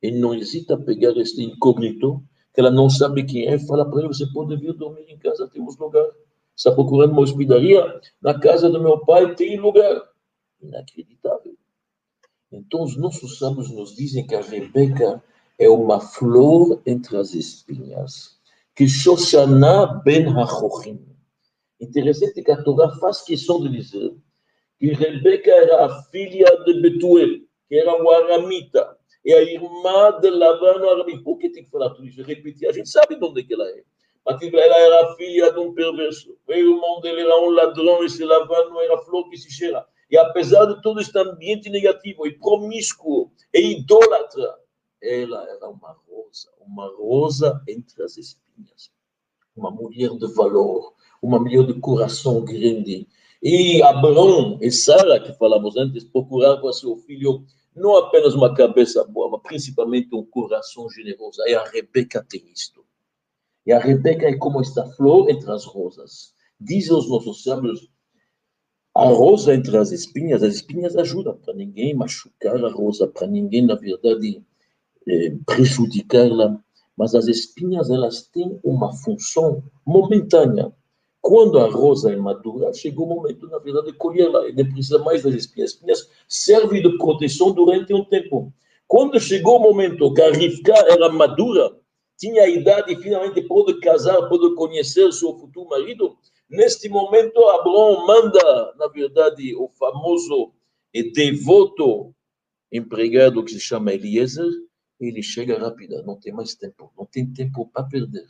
E 0.01 0.11
não 0.11 0.33
hesita 0.33 0.75
a 0.75 0.77
pegar 0.77 1.17
este 1.17 1.43
incógnito 1.43 2.23
que 2.53 2.59
ela 2.59 2.71
não 2.71 2.89
sabe 2.89 3.23
quem 3.23 3.47
é, 3.47 3.59
fala 3.59 3.89
para 3.89 3.99
ele, 3.99 4.07
você 4.07 4.25
pode 4.27 4.55
vir 4.57 4.73
dormir 4.73 5.05
em 5.07 5.17
casa, 5.17 5.47
temos 5.47 5.77
lugar. 5.77 6.05
Está 6.55 6.71
procurando 6.71 7.13
uma 7.13 7.21
hospedaria? 7.21 8.01
Na 8.21 8.37
casa 8.37 8.69
do 8.69 8.81
meu 8.81 8.99
pai 8.99 9.33
tem 9.35 9.57
lugar. 9.57 10.03
Inacreditável. 10.61 11.55
Então, 12.51 12.83
os 12.83 12.97
nossos 12.97 13.37
sábios 13.37 13.69
nos 13.69 13.95
dizem 13.95 14.25
que 14.25 14.35
a 14.35 14.41
Rebeca 14.41 15.23
é 15.57 15.69
uma 15.69 16.01
flor 16.01 16.81
entre 16.85 17.15
as 17.17 17.33
espinhas. 17.33 18.39
Que 18.75 18.87
Shoshana 18.87 20.01
ben 20.03 20.27
Hachochim. 20.27 20.99
Interessante 21.79 22.41
que 22.41 22.51
a 22.51 22.61
Torá 22.61 22.89
faz 22.99 23.21
questão 23.21 23.61
de 23.61 23.69
dizer 23.69 24.13
que 24.77 24.93
Rebeca 24.93 25.51
era 25.51 25.85
a 25.85 26.03
filha 26.03 26.45
de 26.65 26.81
Betuel, 26.81 27.39
que 27.67 27.75
era 27.75 28.03
o 28.03 28.09
aramita 28.09 28.98
é 29.25 29.33
a 29.33 29.41
irmã 29.41 30.19
de 30.19 30.29
Lavan 30.29 30.85
Arami. 30.89 31.23
Por 31.23 31.37
que 31.37 31.49
tem 31.49 31.63
que 31.63 31.69
falar 31.69 31.91
tudo 31.91 32.07
isso? 32.07 32.23
Repetir, 32.23 32.67
a 32.67 32.71
gente 32.71 32.89
sabe 32.89 33.15
de 33.15 33.25
onde 33.25 33.43
que 33.43 33.53
ela 33.53 33.67
é. 33.67 33.83
Ela 34.25 34.77
era 34.77 35.15
filha 35.15 35.51
de 35.51 35.59
um 35.59 35.73
perverso. 35.73 36.37
O 36.47 36.53
irmão 36.53 37.01
dele 37.01 37.21
era 37.21 37.41
um 37.41 37.49
ladrão, 37.49 38.03
esse 38.03 38.23
Lavan 38.23 38.69
não 38.69 38.81
era 38.81 38.97
flor 38.99 39.29
que 39.29 39.37
se 39.37 39.51
cheira. 39.51 39.85
E 40.11 40.17
apesar 40.17 40.65
de 40.65 40.81
todo 40.81 40.99
este 40.99 41.17
ambiente 41.17 41.69
negativo 41.69 42.25
e 42.27 42.37
promíscuo 42.37 43.31
e 43.53 43.77
idólatra, 43.77 44.55
ela 45.01 45.47
era 45.49 45.69
uma 45.69 45.95
rosa, 46.07 46.49
uma 46.59 46.87
rosa 46.97 47.61
entre 47.67 48.03
as 48.03 48.17
espinhas. 48.17 48.91
Uma 49.55 49.71
mulher 49.71 50.09
de 50.11 50.27
valor, 50.33 50.93
uma 51.21 51.39
mulher 51.39 51.65
de 51.65 51.73
coração 51.79 52.43
grande. 52.43 53.07
E 53.41 53.81
Abraão 53.81 54.57
e 54.61 54.71
Sara, 54.71 55.19
que 55.19 55.33
falamos 55.33 55.77
antes, 55.77 56.03
procuravam 56.03 56.71
seu 56.73 56.97
filho 56.97 57.45
não 57.75 57.95
apenas 57.95 58.33
uma 58.33 58.53
cabeça 58.53 59.03
boa, 59.05 59.29
mas 59.31 59.41
principalmente 59.43 60.13
um 60.13 60.25
coração 60.25 60.89
generoso. 60.89 61.41
E 61.45 61.53
a 61.53 61.63
Rebeca 61.63 62.25
tem 62.27 62.43
isto. 62.53 62.85
E 63.65 63.71
a 63.71 63.79
Rebeca 63.79 64.27
é 64.27 64.35
como 64.37 64.61
esta 64.61 64.85
flor 64.91 65.29
entre 65.29 65.51
as 65.51 65.65
rosas. 65.65 66.33
Dizem 66.59 66.95
os 66.95 67.09
nossos 67.09 67.43
sábios, 67.43 67.89
a 68.95 69.05
rosa 69.05 69.53
entre 69.53 69.77
as 69.77 69.91
espinhas, 69.91 70.43
as 70.43 70.55
espinhas 70.55 70.95
ajudam 70.97 71.37
para 71.37 71.53
ninguém 71.53 71.93
machucar 71.93 72.63
a 72.63 72.69
rosa, 72.69 73.07
para 73.07 73.27
ninguém, 73.27 73.65
na 73.65 73.75
verdade, 73.75 74.43
eh, 75.07 75.35
prejudicá-la. 75.45 76.61
Mas 76.97 77.15
as 77.15 77.27
espinhas, 77.27 77.89
elas 77.89 78.23
têm 78.23 78.59
uma 78.61 78.91
função 78.91 79.63
momentânea. 79.85 80.73
Quando 81.21 81.59
a 81.59 81.69
rosa 81.69 82.13
é 82.13 82.15
madura, 82.15 82.73
chegou 82.73 83.05
o 83.05 83.15
momento, 83.15 83.47
na 83.47 83.59
verdade, 83.59 83.87
de 83.87 83.97
colhê-la. 83.97 84.47
E 84.47 84.53
não 84.53 84.65
precisa 84.65 84.99
mais 84.99 85.23
das 85.23 85.35
espinhas. 85.35 85.71
As 85.71 85.75
espinhas 85.75 86.09
servem 86.27 86.81
de 86.81 86.97
proteção 86.97 87.51
durante 87.51 87.93
um 87.93 88.05
tempo. 88.05 88.53
Quando 88.87 89.19
chegou 89.19 89.57
o 89.57 89.61
momento 89.61 90.13
que 90.13 90.21
a 90.21 90.31
Rivka 90.31 90.73
era 90.87 91.09
madura, 91.09 91.77
tinha 92.17 92.43
a 92.43 92.49
idade 92.49 92.93
e 92.93 92.95
finalmente 92.97 93.41
pôde 93.43 93.79
casar, 93.79 94.27
pôde 94.27 94.55
conhecer 94.55 95.11
seu 95.13 95.37
futuro 95.37 95.69
marido, 95.69 96.17
neste 96.49 96.89
momento 96.89 97.39
Abraão 97.47 98.05
manda, 98.05 98.73
na 98.77 98.87
verdade, 98.87 99.55
o 99.55 99.69
famoso 99.69 100.51
e 100.93 101.11
devoto 101.11 102.13
empregado 102.71 103.43
que 103.43 103.51
se 103.51 103.59
chama 103.59 103.93
Eliezer, 103.93 104.49
ele 104.99 105.23
chega 105.23 105.57
rápida, 105.57 106.03
não 106.03 106.19
tem 106.19 106.33
mais 106.33 106.55
tempo, 106.55 106.91
não 106.97 107.05
tem 107.05 107.25
tempo 107.31 107.67
para 107.67 107.83
perder. 107.83 108.25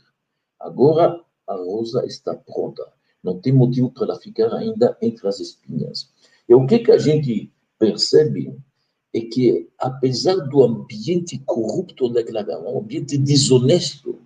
Agora 0.58 1.20
a 1.50 1.56
rosa 1.56 2.06
está 2.06 2.34
pronta, 2.34 2.86
não 3.22 3.38
tem 3.40 3.52
motivo 3.52 3.90
para 3.90 4.04
ela 4.04 4.20
ficar 4.20 4.54
ainda 4.54 4.96
entre 5.02 5.26
as 5.26 5.40
espinhas. 5.40 6.08
E 6.48 6.54
o 6.54 6.66
que, 6.66 6.78
que 6.78 6.92
a 6.92 6.98
gente 6.98 7.52
percebe 7.78 8.56
é 9.12 9.20
que, 9.20 9.68
apesar 9.78 10.36
do 10.36 10.62
ambiente 10.62 11.38
corrupto 11.44 12.08
daquela 12.08 12.44
um 12.60 12.78
ambiente 12.78 13.18
desonesto, 13.18 14.18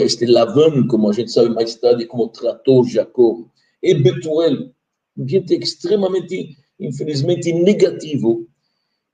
este 0.00 0.26
Lavan, 0.26 0.86
como 0.88 1.08
a 1.08 1.12
gente 1.12 1.30
sabe 1.30 1.50
mais 1.50 1.74
tarde, 1.76 2.06
como 2.06 2.28
tratou 2.28 2.84
Jacob, 2.84 3.46
e 3.82 3.94
Betuel, 3.94 4.72
um 5.16 5.22
ambiente 5.22 5.54
extremamente, 5.54 6.56
infelizmente, 6.80 7.52
negativo, 7.52 8.48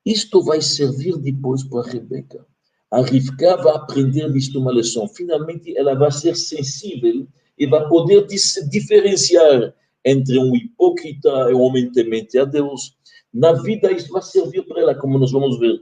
isto 0.07 0.43
vai 0.43 0.61
servir 0.63 1.17
depois 1.19 1.65
para 1.65 1.91
Rebeca. 1.91 2.47
A 2.95 3.03
Rivka 3.03 3.57
vai 3.57 3.75
aprender 3.75 4.33
disto 4.33 4.61
uma 4.61 4.73
lição. 4.73 5.09
Finalmente, 5.09 5.77
ela 5.77 5.97
vai 5.97 6.13
ser 6.13 6.37
sensível 6.37 7.27
e 7.59 7.67
vai 7.67 7.89
poder 7.89 8.25
diferenciar 8.71 9.75
entre 10.05 10.39
um 10.39 10.55
hipócrita 10.55 11.29
e 11.51 11.55
um 11.55 11.61
homem 11.61 11.91
temente 11.91 12.39
a 12.39 12.45
Deus. 12.45 12.97
Na 13.33 13.53
vida, 13.53 13.91
isso 13.91 14.13
vai 14.13 14.23
servir 14.23 14.65
para 14.69 14.81
ela, 14.81 14.95
como 14.95 15.19
nós 15.19 15.33
vamos 15.33 15.59
ver. 15.59 15.77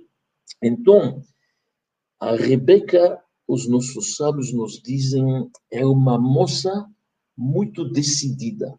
Então, 0.63 1.23
a 2.19 2.35
Rebeca, 2.35 3.23
os 3.47 3.69
nossos 3.69 4.17
sábios 4.17 4.51
nos 4.51 4.81
dizem, 4.81 5.51
é 5.71 5.85
uma 5.85 6.19
moça 6.19 6.87
muito 7.37 7.85
decidida. 7.85 8.73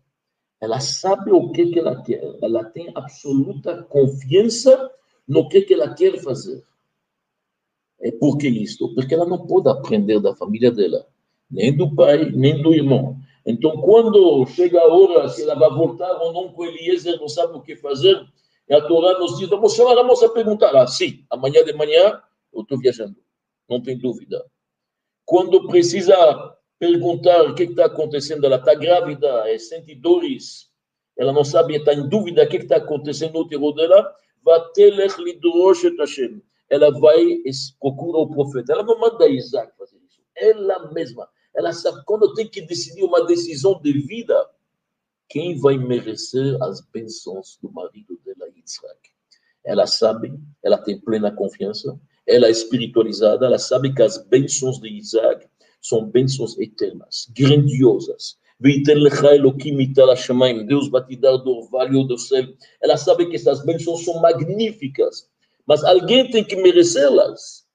Ela 0.59 0.79
sabe 0.79 1.31
o 1.31 1.51
que, 1.51 1.67
que 1.67 1.77
ela 1.77 2.01
quer. 2.01 2.23
Ela 2.41 2.65
tem 2.65 2.91
absoluta 2.95 3.83
confiança 3.83 4.89
no 5.27 5.47
que, 5.47 5.61
que 5.61 5.75
ela 5.75 5.93
quer 5.93 6.19
fazer. 6.19 6.63
É 8.03 8.11
por 8.11 8.37
que 8.37 8.49
isto? 8.49 8.93
Porque 8.93 9.13
ela 9.13 9.25
não 9.25 9.47
pode 9.47 9.69
aprender 9.69 10.19
da 10.19 10.35
família 10.35 10.69
dela, 10.69 11.07
nem 11.49 11.75
do 11.75 11.95
pai, 11.95 12.29
nem 12.31 12.61
do 12.61 12.73
irmão. 12.73 13.17
Então, 13.45 13.81
quando 13.81 14.45
chega 14.47 14.79
a 14.81 14.87
hora, 14.87 15.29
se 15.29 15.43
ela 15.43 15.55
vai 15.55 15.69
voltar 15.69 16.11
ou 16.21 16.33
não 16.33 16.49
com 16.51 16.65
Eliezer, 16.65 17.17
não 17.19 17.29
sabe 17.29 17.57
o 17.57 17.61
que 17.61 17.75
fazer, 17.77 18.21
e 18.67 18.73
a 18.73 18.81
Torá 18.81 19.17
nos 19.19 19.37
diz, 19.37 19.49
vamos 19.49 19.73
chamar 19.73 19.97
a 19.97 20.03
moça. 20.03 20.31
Ah, 20.73 20.87
sim, 20.87 21.25
amanhã 21.29 21.63
de 21.63 21.73
manhã 21.73 22.21
eu 22.53 22.61
estou 22.61 22.77
viajando, 22.77 23.15
não 23.69 23.81
tem 23.81 23.97
dúvida. 23.97 24.45
Quando 25.25 25.67
precisa 25.67 26.15
perguntar 26.77 27.43
o 27.43 27.55
que 27.55 27.63
está 27.63 27.85
acontecendo, 27.85 28.45
ela 28.45 28.57
está 28.57 28.73
grávida, 28.73 29.49
é, 29.49 29.57
sente 29.57 29.95
dores, 29.95 30.69
ela 31.17 31.31
não 31.31 31.45
sabe, 31.45 31.75
está 31.75 31.93
em 31.93 32.07
dúvida 32.07 32.43
o 32.43 32.47
que 32.47 32.57
está 32.57 32.77
acontecendo 32.77 33.33
no 33.33 33.41
útero 33.41 33.71
dela, 33.73 34.13
Vatelech 34.43 35.21
lidrosh 35.21 35.85
et 35.85 35.97
Hashem. 35.97 36.41
Ela 36.73 36.89
vai 36.99 37.23
procura 37.79 38.17
o 38.17 38.27
profeta. 38.27 38.73
Ela 38.73 38.81
não 38.81 38.99
manda 38.99 39.29
Isaac 39.29 39.71
fazer 39.77 39.97
isso. 39.97 40.19
Ela 40.35 40.91
mesma. 40.91 41.29
Ela 41.55 41.71
sabe 41.71 42.01
quando 42.03 42.33
tem 42.33 42.49
que 42.49 42.61
decidir 42.61 43.03
uma 43.03 43.27
decisão 43.27 43.79
de 43.79 43.93
vida, 43.93 44.49
quem 45.29 45.55
vai 45.59 45.77
merecer 45.77 46.59
as 46.63 46.81
bênçãos 46.81 47.59
do 47.61 47.71
marido 47.71 48.19
dela, 48.25 48.49
Isaac. 48.55 49.11
Ela 49.63 49.85
sabe, 49.85 50.33
ela 50.63 50.79
tem 50.79 50.99
plena 50.99 51.31
confiança, 51.31 51.95
ela 52.25 52.47
é 52.47 52.51
espiritualizada, 52.51 53.45
ela 53.45 53.59
sabe 53.59 53.93
que 53.93 54.01
as 54.01 54.17
bênçãos 54.17 54.79
de 54.79 54.89
Isaac 54.89 55.47
são 55.79 56.09
bênçãos 56.09 56.57
eternas, 56.57 57.31
grandiosas. 57.37 58.39
Deus 58.59 58.89
vai 60.89 61.05
te 61.05 61.15
dar 61.17 61.37
do 61.37 61.51
orvalho 61.51 62.03
do 62.03 62.17
céu. 62.17 62.47
Ela 62.81 62.97
sabe 62.97 63.27
que 63.27 63.35
essas 63.35 63.63
bênçãos 63.63 64.03
são 64.03 64.19
magníficas, 64.19 65.31
mas 65.65 65.83
alguém 65.83 66.29
tem 66.29 66.43
que 66.43 66.55
merecê-las. 66.55 67.65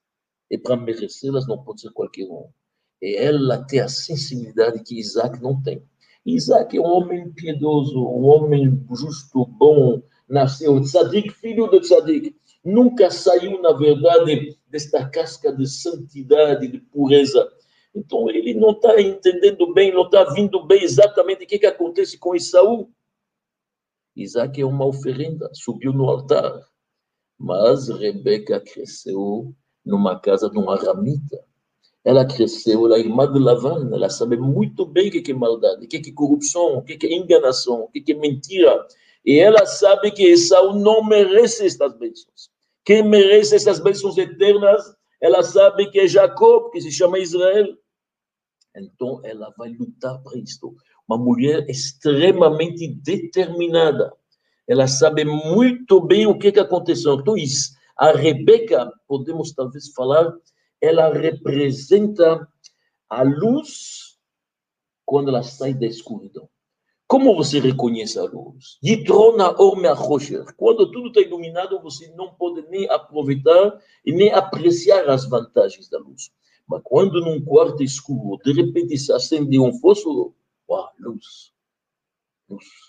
E 0.50 0.58
para 0.58 0.76
merecê-las 0.76 1.46
não 1.46 1.62
pode 1.62 1.82
ser 1.82 1.90
qualquer 1.90 2.26
um. 2.26 2.48
E 3.00 3.16
ela 3.16 3.64
tem 3.64 3.80
a 3.80 3.88
sensibilidade 3.88 4.82
que 4.82 4.98
Isaac 4.98 5.40
não 5.40 5.62
tem. 5.62 5.82
Isaac 6.24 6.76
é 6.76 6.80
um 6.80 6.84
homem 6.84 7.30
piedoso, 7.32 7.98
um 7.98 8.26
homem 8.26 8.84
justo, 8.90 9.46
bom, 9.46 10.02
nasceu 10.28 10.80
tzadik, 10.80 11.30
filho 11.30 11.68
de 11.68 11.80
tzadik. 11.80 12.36
Nunca 12.64 13.10
saiu, 13.10 13.62
na 13.62 13.72
verdade, 13.72 14.58
desta 14.68 15.08
casca 15.08 15.52
de 15.52 15.66
santidade, 15.66 16.68
de 16.68 16.78
pureza. 16.78 17.50
Então 17.94 18.28
ele 18.28 18.52
não 18.54 18.72
está 18.72 19.00
entendendo 19.00 19.72
bem, 19.72 19.92
não 19.92 20.04
está 20.04 20.24
vindo 20.24 20.64
bem 20.66 20.82
exatamente 20.82 21.44
o 21.44 21.46
que, 21.46 21.58
que 21.58 21.66
acontece 21.66 22.18
com 22.18 22.34
Isaú. 22.34 22.90
Isaac 24.14 24.60
é 24.60 24.66
uma 24.66 24.84
oferenda, 24.84 25.48
subiu 25.54 25.92
no 25.92 26.08
altar. 26.08 26.67
Mas 27.38 27.88
Rebeca 27.88 28.60
cresceu 28.60 29.54
numa 29.84 30.18
casa 30.18 30.50
de 30.50 30.58
um 30.58 30.68
aramita. 30.70 31.38
Ela 32.04 32.24
cresceu, 32.24 32.86
ela 32.86 32.96
é 32.96 33.00
irmã 33.00 33.30
de 33.30 33.38
Lavan, 33.38 33.90
ela 33.92 34.08
sabe 34.08 34.36
muito 34.36 34.86
bem 34.86 35.08
o 35.08 35.22
que 35.22 35.30
é 35.30 35.34
maldade, 35.34 35.84
o 35.84 35.88
que 35.88 35.96
é 35.96 36.12
corrupção, 36.12 36.78
o 36.78 36.82
que 36.82 37.06
é 37.06 37.12
enganação, 37.12 37.82
o 37.82 37.88
que 37.88 38.12
é 38.12 38.14
mentira. 38.14 38.86
E 39.24 39.38
ela 39.38 39.66
sabe 39.66 40.10
que 40.10 40.24
Esaú 40.24 40.74
não 40.74 41.04
merece 41.04 41.66
estas 41.66 41.92
bênçãos. 41.98 42.50
Quem 42.84 43.02
merece 43.02 43.54
essas 43.54 43.78
bênçãos 43.78 44.16
eternas, 44.16 44.82
ela 45.20 45.42
sabe 45.42 45.90
que 45.90 46.00
é 46.00 46.08
Jacob, 46.08 46.70
que 46.70 46.80
se 46.80 46.90
chama 46.90 47.18
Israel. 47.18 47.76
Então, 48.74 49.20
ela 49.24 49.52
vai 49.58 49.70
lutar 49.70 50.18
para 50.22 50.38
isto. 50.38 50.74
Uma 51.06 51.18
mulher 51.18 51.68
extremamente 51.68 52.88
determinada. 52.88 54.12
Ela 54.68 54.86
sabe 54.86 55.24
muito 55.24 56.00
bem 56.00 56.26
o 56.26 56.38
que, 56.38 56.52
que 56.52 56.60
aconteceu. 56.60 57.14
Então, 57.14 57.36
isso, 57.36 57.70
a 57.96 58.12
Rebeca, 58.12 58.92
podemos 59.06 59.52
talvez 59.52 59.88
falar, 59.94 60.32
ela 60.80 61.12
representa 61.12 62.46
a 63.08 63.22
luz 63.22 64.18
quando 65.06 65.30
ela 65.30 65.42
sai 65.42 65.72
da 65.72 65.86
escuridão. 65.86 66.48
Como 67.06 67.34
você 67.34 67.58
reconhece 67.58 68.18
a 68.18 68.24
luz? 68.24 68.78
Yitrona 68.84 69.58
orme 69.58 69.88
Quando 70.58 70.92
tudo 70.92 71.08
está 71.08 71.22
iluminado, 71.22 71.80
você 71.80 72.06
não 72.14 72.34
pode 72.34 72.68
nem 72.68 72.86
aproveitar 72.90 73.80
e 74.04 74.12
nem 74.12 74.30
apreciar 74.30 75.08
as 75.08 75.26
vantagens 75.26 75.88
da 75.88 75.98
luz. 75.98 76.30
Mas 76.68 76.82
quando 76.84 77.22
num 77.22 77.42
quarto 77.42 77.82
escuro, 77.82 78.38
de 78.44 78.52
repente 78.52 78.98
se 78.98 79.10
acende 79.10 79.58
um 79.58 79.72
fósforo, 79.80 80.36
uau, 80.68 80.90
luz. 81.00 81.54
Luz. 82.46 82.87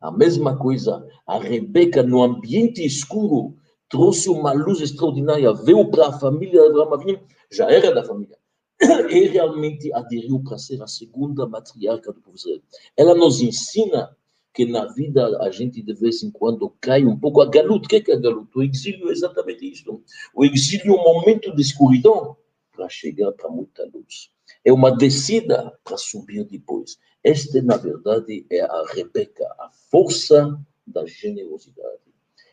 A 0.00 0.10
mesma 0.12 0.56
coisa, 0.56 1.06
a 1.26 1.38
Rebeca, 1.38 2.02
no 2.02 2.22
ambiente 2.22 2.84
escuro, 2.84 3.56
trouxe 3.88 4.28
uma 4.28 4.52
luz 4.52 4.80
extraordinária, 4.80 5.52
veio 5.52 5.90
para 5.90 6.08
a 6.08 6.18
família 6.18 6.70
de 6.70 6.80
Abraham, 6.80 7.20
já 7.50 7.70
era 7.70 7.92
da 7.92 8.04
família, 8.04 8.38
e 9.10 9.26
realmente 9.26 9.92
aderiu 9.92 10.40
para 10.40 10.58
ser 10.58 10.80
a 10.82 10.86
segunda 10.86 11.46
matriarca 11.46 12.12
do 12.12 12.20
povo 12.20 12.36
Israel. 12.36 12.60
Ela 12.96 13.14
nos 13.14 13.40
ensina 13.40 14.16
que 14.54 14.64
na 14.66 14.86
vida 14.86 15.38
a 15.40 15.50
gente 15.50 15.82
de 15.82 15.94
vez 15.94 16.22
em 16.22 16.30
quando 16.30 16.74
cai 16.80 17.04
um 17.04 17.18
pouco 17.18 17.40
a 17.40 17.46
galuta. 17.46 17.86
O 17.86 17.88
que 17.88 18.10
é 18.10 18.14
a 18.14 18.18
galuta? 18.18 18.58
O 18.58 18.62
exílio 18.62 19.08
é 19.08 19.12
exatamente 19.12 19.70
isso. 19.70 20.02
O 20.34 20.44
exílio 20.44 20.96
é 20.96 21.00
um 21.00 21.04
momento 21.04 21.54
de 21.54 21.62
escuridão 21.62 22.36
para 22.72 22.88
chegar 22.88 23.32
para 23.32 23.48
muita 23.50 23.84
luz. 23.84 24.30
É 24.68 24.72
uma 24.72 24.94
descida 24.94 25.72
para 25.82 25.96
subir 25.96 26.44
depois. 26.44 26.98
Esta, 27.24 27.62
na 27.62 27.78
verdade, 27.78 28.44
é 28.50 28.60
a 28.60 28.84
Rebeca, 28.92 29.46
a 29.58 29.70
força 29.90 30.60
da 30.86 31.06
generosidade. 31.06 32.02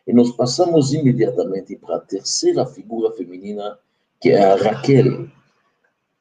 E 0.08 0.14
nós 0.14 0.32
passamos 0.32 0.94
imediatamente 0.94 1.76
para 1.76 1.98
a 1.98 2.00
terceira 2.00 2.66
figura 2.66 3.12
feminina, 3.12 3.78
que 4.22 4.30
é 4.30 4.42
a 4.42 4.56
Raquel. 4.56 5.28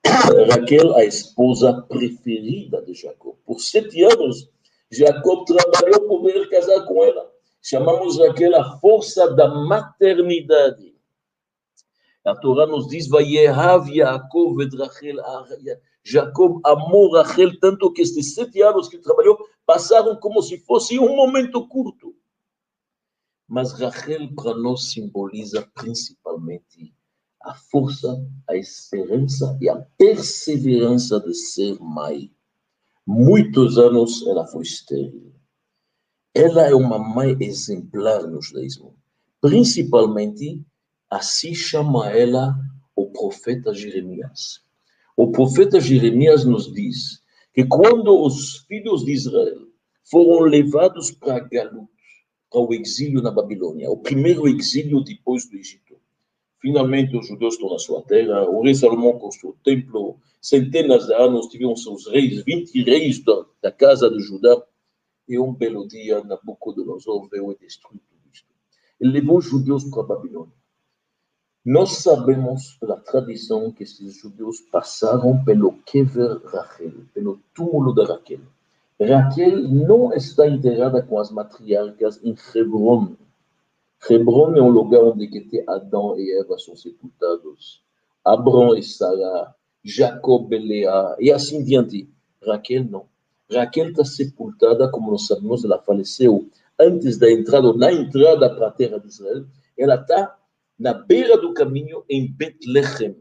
Raquel, 0.51 0.97
a 0.97 1.05
esposa 1.05 1.83
preferida 1.83 2.83
de 2.83 2.93
Jacob. 2.93 3.37
Por 3.47 3.61
sete 3.61 4.03
anos, 4.03 4.51
Jacob 4.91 5.47
trabalhou 5.47 6.09
por 6.09 6.23
poder 6.23 6.51
casar 6.51 6.85
com 6.87 7.05
ela. 7.05 7.31
Chamamos 7.63 8.19
Raquel 8.19 8.61
a 8.61 8.79
força 8.81 9.33
da 9.33 9.47
maternidade. 9.47 10.93
A 12.25 12.35
Torá 12.35 12.67
nos 12.67 12.89
diz, 12.89 13.07
Vayehav 13.07 13.89
Yaakov 13.89 14.57
Rachel. 14.79 15.19
Jacob 16.03 16.61
amou 16.65 17.13
Rachel 17.13 17.59
tanto 17.61 17.93
que 17.93 18.03
estes 18.03 18.35
sete 18.35 18.63
anos 18.63 18.89
que 18.89 18.99
trabalhou 18.99 19.39
passaram 19.67 20.17
como 20.17 20.43
se 20.43 20.59
fosse 20.59 20.99
um 20.99 21.15
momento 21.15 21.67
curto. 21.69 22.15
Mas 23.47 23.73
Rachel 23.73 24.35
para 24.35 24.55
nós 24.55 24.91
simboliza 24.91 25.69
principalmente 25.75 26.95
a 27.43 27.55
força, 27.55 28.27
a 28.49 28.57
esperança 28.57 29.57
e 29.61 29.69
a 29.69 29.77
perseverança 29.99 31.21
de 31.21 31.35
ser 31.35 31.79
mãe. 31.79 32.33
Muitos 33.07 33.77
anos 33.77 34.27
ela 34.27 34.47
foi 34.47 34.63
estéril. 34.63 35.35
Ela 36.35 36.63
é 36.63 36.75
uma 36.75 36.99
mãe 36.99 37.37
exemplar 37.41 38.27
no 38.27 38.41
judaísmo, 38.41 38.97
principalmente 39.43 40.65
Assim 41.15 41.55
chama 41.55 42.11
ela 42.11 42.57
o 42.97 43.09
profeta 43.09 43.73
Jeremias. 43.73 44.61
O 45.17 45.31
profeta 45.31 45.79
Jeremias 45.79 46.45
nos 46.45 46.73
diz 46.73 47.23
que 47.53 47.65
quando 47.65 48.21
os 48.21 48.65
filhos 48.67 49.05
de 49.05 49.13
Israel 49.13 49.69
foram 50.03 50.41
levados 50.41 51.13
para 51.13 51.39
Galut, 51.39 51.89
para 52.51 52.61
o 52.61 52.75
exílio 52.75 53.23
na 53.23 53.31
Babilônia, 53.31 53.89
o 53.89 53.97
primeiro 53.97 54.49
exílio 54.49 55.05
depois 55.05 55.49
do 55.49 55.57
Egito, 55.57 55.95
Finalmente, 56.61 57.17
os 57.17 57.29
judeus 57.29 57.55
estão 57.55 57.71
na 57.71 57.79
sua 57.79 58.03
terra. 58.03 58.49
O 58.49 58.63
rei 58.63 58.75
Salomão 58.75 59.19
construiu 59.19 59.55
o 59.55 59.59
templo. 59.63 60.19
Centenas 60.41 61.07
de 61.07 61.15
anos 61.15 61.47
tiveram 61.49 61.77
seus 61.77 62.09
reis, 62.09 62.43
20 62.43 62.83
reis 62.83 63.23
da, 63.23 63.45
da 63.63 63.71
casa 63.71 64.11
de 64.11 64.19
Judá. 64.19 64.61
E 65.29 65.39
um 65.39 65.53
belo 65.53 65.87
dia, 65.87 66.25
Nabucodonosor 66.25 67.29
veio 67.29 67.53
e 67.53 67.59
destruiu 67.59 68.01
tudo 68.09 68.33
isto. 68.33 68.49
Ele 68.99 69.13
levou 69.13 69.39
os 69.39 69.45
judeus 69.45 69.85
para 69.85 70.01
a 70.01 70.07
Babilônia. 70.07 70.64
Nós 71.65 72.03
sabemos 72.03 72.77
pela 72.79 72.97
tradição 72.97 73.73
que 73.73 73.85
esses 73.85 74.19
judeus 74.19 74.61
passaram 74.61 75.43
pelo 75.45 75.73
Kever 75.87 76.39
Rachel, 76.45 76.93
pelo 77.15 77.41
túmulo 77.55 77.95
de 77.95 78.05
Raquel. 78.05 78.41
Raquel 79.01 79.67
não 79.67 80.13
está 80.13 80.47
enterrada 80.47 81.03
com 81.03 81.19
as 81.19 81.31
matriarcas 81.31 82.23
em 82.23 82.37
Hebron. 82.55 83.17
Hebron 84.11 84.55
é 84.57 84.61
um 84.61 84.69
lugar 84.69 85.05
onde 85.05 85.27
que 85.27 85.65
Adão 85.67 86.19
e 86.19 86.39
Eva 86.39 86.59
são 86.59 86.77
sepultados. 86.77 87.83
Abrão 88.23 88.77
e 88.77 88.83
Sara, 88.83 89.55
Jacob 89.83 90.53
e 90.53 90.59
Leá, 90.59 91.17
e 91.19 91.33
assim 91.33 91.65
diante. 91.65 92.07
Raquel 92.47 92.85
não. 92.85 93.07
Raquel 93.51 93.89
está 93.89 94.05
sepultada, 94.05 94.91
como 94.91 95.11
nós 95.11 95.27
sabemos, 95.27 95.65
ela 95.65 95.79
faleceu 95.79 96.47
antes 96.79 97.17
da 97.17 97.31
entrada, 97.33 97.73
na 97.73 97.91
entrada 97.91 98.55
para 98.55 98.69
a 98.69 98.71
terra 98.71 99.01
de 99.01 99.09
Israel. 99.09 99.47
Ela 99.79 99.95
está 99.95 100.37
na 100.79 100.93
beira 100.93 101.37
do 101.37 101.55
caminho 101.55 102.05
em 102.09 102.31
Betlehem, 102.31 103.17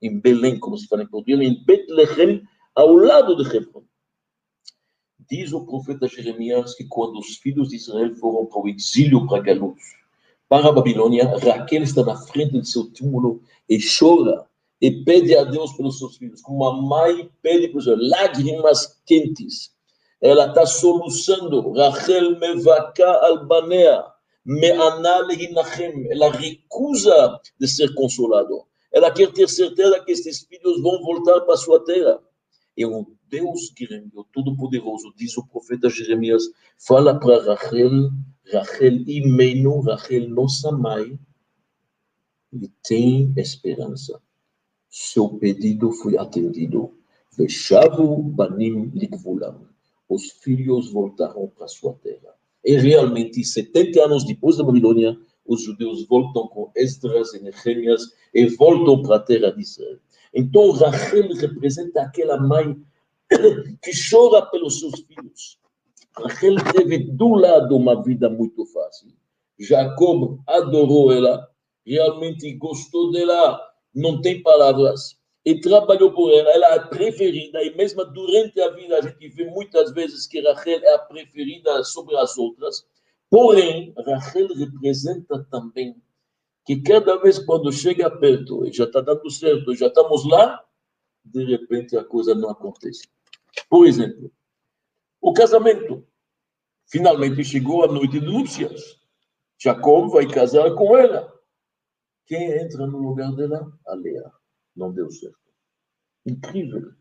em 0.00 0.18
Belém, 0.18 0.58
como 0.58 0.76
se 0.76 0.86
fala 0.86 1.02
em 1.02 1.08
português, 1.08 1.40
em 1.40 1.64
Betlehem, 1.64 2.42
ao 2.74 2.94
lado 2.94 3.36
de 3.36 3.56
Hebron. 3.56 3.84
Diz 5.30 5.52
o 5.52 5.66
profeta 5.66 6.08
Jeremias 6.08 6.74
que 6.74 6.84
quando 6.84 7.18
os 7.18 7.36
filhos 7.36 7.68
de 7.68 7.76
Israel 7.76 8.14
foram 8.16 8.46
para 8.46 8.60
o 8.60 8.68
exílio 8.68 9.26
para 9.26 9.42
Galut, 9.42 9.78
para 10.48 10.68
a 10.68 10.72
Babilônia, 10.72 11.28
Raquel 11.38 11.82
está 11.82 12.02
na 12.02 12.16
frente 12.16 12.58
de 12.58 12.68
seu 12.68 12.90
túmulo 12.90 13.42
e 13.68 13.78
chora 13.78 14.46
e 14.80 15.04
pede 15.04 15.36
a 15.36 15.44
Deus 15.44 15.72
pelos 15.74 15.98
seus 15.98 16.16
filhos, 16.16 16.40
como 16.40 16.64
a 16.64 16.80
mãe 16.80 17.30
pede 17.42 17.68
pelos 17.68 17.84
seus 17.84 18.08
lágrimas 18.08 18.98
quentes. 19.04 19.72
Ela 20.20 20.46
está 20.46 20.64
soluçando, 20.64 21.72
Rachel 21.72 22.38
mevaka 22.38 23.06
albanea. 23.26 24.04
Ela 26.10 26.32
recusa 26.32 27.40
de 27.60 27.68
ser 27.68 27.94
consolado. 27.94 28.64
Ela 28.90 29.10
quer 29.10 29.30
ter 29.32 29.48
certeza 29.48 30.02
que 30.04 30.12
esses 30.12 30.44
filhos 30.44 30.80
vão 30.80 31.02
voltar 31.02 31.42
para 31.42 31.56
sua 31.56 31.84
terra. 31.84 32.18
E 32.76 32.86
o 32.86 33.06
Deus 33.28 33.72
grande, 33.78 34.10
o 34.16 34.24
Todo-Poderoso, 34.24 35.12
diz 35.16 35.36
o 35.36 35.46
profeta 35.46 35.90
Jeremias, 35.90 36.44
fala 36.78 37.18
para 37.18 37.42
Rachel, 37.42 38.10
Rachel 38.50 39.02
Imenu, 39.06 39.80
Rachel, 39.80 40.28
nossa 40.30 40.72
mãe, 40.72 41.18
e 42.52 42.68
tem 42.82 43.34
esperança. 43.36 44.20
Seu 44.88 45.28
pedido 45.28 45.92
foi 45.92 46.16
atendido. 46.16 46.96
Vechavu 47.36 48.22
banim 48.22 48.90
likvulam. 48.94 49.68
Os 50.08 50.30
filhos 50.30 50.90
voltaram 50.90 51.48
para 51.48 51.68
sua 51.68 51.92
terra. 51.94 52.37
E 52.68 52.76
realmente, 52.76 53.42
70 53.42 54.04
anos 54.04 54.24
depois 54.26 54.58
da 54.58 54.62
Babilônia, 54.62 55.18
os 55.46 55.62
judeus 55.62 56.06
voltam 56.06 56.46
com 56.48 56.70
Esdras 56.76 57.32
e 57.32 57.40
Nehemias 57.40 58.02
e 58.34 58.44
voltam 58.56 59.02
para 59.02 59.16
a 59.16 59.20
terra 59.20 59.50
de 59.50 59.62
Israel. 59.62 59.96
Então, 60.34 60.72
Rachel 60.72 61.32
representa 61.32 62.02
aquela 62.02 62.38
mãe 62.38 62.76
que 63.82 63.90
chora 64.10 64.44
pelos 64.50 64.80
seus 64.80 65.00
filhos. 65.00 65.58
Rachel 66.14 66.56
teve 66.74 66.98
do 66.98 67.36
lado 67.36 67.74
uma 67.74 68.02
vida 68.02 68.28
muito 68.28 68.66
fácil. 68.66 69.14
Jacob 69.58 70.38
adorou 70.46 71.10
ela, 71.10 71.48
realmente 71.86 72.52
gostou 72.52 73.10
dela, 73.10 73.58
não 73.94 74.20
tem 74.20 74.42
palavras, 74.42 75.17
e 75.48 75.58
trabalhou 75.62 76.12
por 76.12 76.30
ela. 76.30 76.50
Ela 76.50 76.66
é 76.66 76.74
a 76.76 76.86
preferida, 76.86 77.62
e 77.62 77.74
mesmo 77.74 78.04
durante 78.04 78.60
a 78.60 78.70
vida 78.70 78.98
a 78.98 79.00
gente 79.00 79.28
vê 79.30 79.46
muitas 79.46 79.92
vezes 79.92 80.26
que 80.26 80.42
Rachel 80.42 80.84
é 80.84 80.94
a 80.94 80.98
preferida 80.98 81.82
sobre 81.84 82.14
as 82.18 82.36
outras. 82.36 82.86
Porém, 83.30 83.94
Rachel 83.96 84.48
representa 84.48 85.42
também 85.50 85.96
que 86.66 86.82
cada 86.82 87.16
vez 87.16 87.38
quando 87.38 87.72
chega 87.72 88.10
perto 88.10 88.66
e 88.66 88.72
já 88.74 88.84
está 88.84 89.00
dando 89.00 89.30
certo, 89.30 89.74
já 89.74 89.86
estamos 89.86 90.28
lá, 90.28 90.62
de 91.24 91.42
repente 91.44 91.96
a 91.96 92.04
coisa 92.04 92.34
não 92.34 92.50
acontece. 92.50 93.08
Por 93.70 93.86
exemplo, 93.86 94.30
o 95.18 95.32
casamento. 95.32 96.06
Finalmente 96.90 97.42
chegou 97.42 97.84
a 97.84 97.88
noite 97.88 98.20
de 98.20 98.26
núpcias. 98.26 98.98
Jacob 99.58 100.10
vai 100.10 100.26
casar 100.26 100.74
com 100.74 100.94
ela. 100.94 101.32
Quem 102.26 102.52
entra 102.52 102.86
no 102.86 102.98
lugar 102.98 103.34
dela? 103.34 103.66
A 103.86 103.94
Lea. 103.94 104.37
Não 104.78 104.92
deu 104.92 105.10
certo. 105.10 105.36
Incrível. 106.24 106.92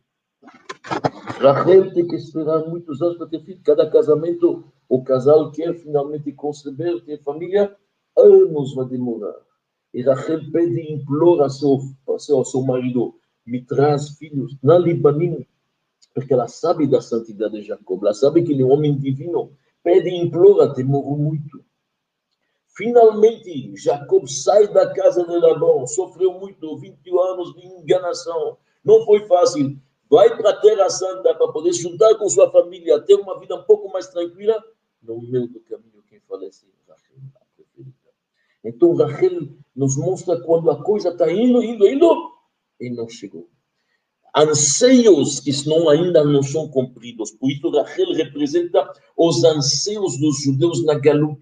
Rachel 1.39 1.93
tem 1.93 2.07
que 2.07 2.15
esperar 2.15 2.65
muitos 2.67 3.01
anos 3.03 3.17
para 3.17 3.27
ter 3.27 3.43
filho. 3.43 3.61
Cada 3.63 3.87
casamento, 3.87 4.63
o 4.89 5.03
casal 5.03 5.51
quer 5.51 5.75
finalmente 5.75 6.31
conceber, 6.31 7.03
ter 7.05 7.21
família, 7.21 7.75
anos 8.17 8.73
vai 8.73 8.87
demorar. 8.87 9.35
E 9.93 10.01
Rachel 10.01 10.51
pede 10.51 10.79
e 10.79 10.93
implora 10.93 11.43
ao 11.43 12.19
seu, 12.19 12.43
seu 12.43 12.61
marido, 12.63 13.15
me 13.45 13.63
traz 13.63 14.17
filhos. 14.17 14.57
Na 14.63 14.79
Libanim, 14.79 15.45
porque 16.15 16.33
ela 16.33 16.47
sabe 16.47 16.87
da 16.87 16.99
santidade 16.99 17.61
de 17.61 17.67
Jacob, 17.67 18.01
ela 18.01 18.13
sabe 18.13 18.41
que 18.43 18.53
ele 18.53 18.63
é 18.63 18.65
um 18.65 18.71
homem 18.71 18.97
divino, 18.97 19.51
pede 19.83 20.09
e 20.09 20.19
implora, 20.19 20.73
demorou 20.73 21.15
muito. 21.15 21.63
Finalmente, 22.77 23.75
Jacob 23.75 24.27
sai 24.27 24.67
da 24.67 24.93
casa 24.93 25.25
de 25.25 25.35
Labão, 25.35 25.87
sofreu 25.87 26.33
muito, 26.33 26.77
21 26.77 27.19
anos 27.19 27.55
de 27.55 27.65
enganação, 27.65 28.55
não 28.85 29.03
foi 29.03 29.25
fácil. 29.25 29.81
Vai 30.07 30.37
para 30.37 30.51
a 30.51 30.61
Terra 30.61 30.87
Santa 30.87 31.33
para 31.33 31.51
poder 31.51 31.73
juntar 31.73 32.13
com 32.15 32.29
sua 32.29 32.51
família, 32.51 33.01
ter 33.01 33.15
uma 33.15 33.39
vida 33.39 33.55
um 33.55 33.63
pouco 33.63 33.91
mais 33.91 34.05
tranquila. 34.07 34.63
No 35.01 35.19
meio 35.19 35.47
do 35.47 35.59
caminho, 35.61 36.03
quem 36.07 36.19
falece 36.29 36.67
Rachel, 36.87 37.17
a 37.35 37.45
preferida. 37.55 37.95
Então, 38.63 38.95
Rachel 38.95 39.49
nos 39.75 39.97
mostra 39.97 40.39
quando 40.39 40.69
a 40.69 40.83
coisa 40.83 41.09
está 41.09 41.31
indo, 41.31 41.63
indo, 41.63 41.87
indo, 41.87 42.31
e 42.79 42.91
não 42.91 43.09
chegou 43.09 43.49
anseios 44.37 45.39
que 45.39 45.51
não, 45.67 45.89
ainda 45.89 46.23
não 46.23 46.43
são 46.43 46.67
cumpridos. 46.67 47.31
Por 47.31 47.49
isso, 47.49 47.69
Rachel 47.69 48.13
representa 48.13 48.91
os 49.15 49.43
anseios 49.43 50.19
dos 50.19 50.41
judeus 50.41 50.85
na 50.85 50.93
Galut, 50.93 51.41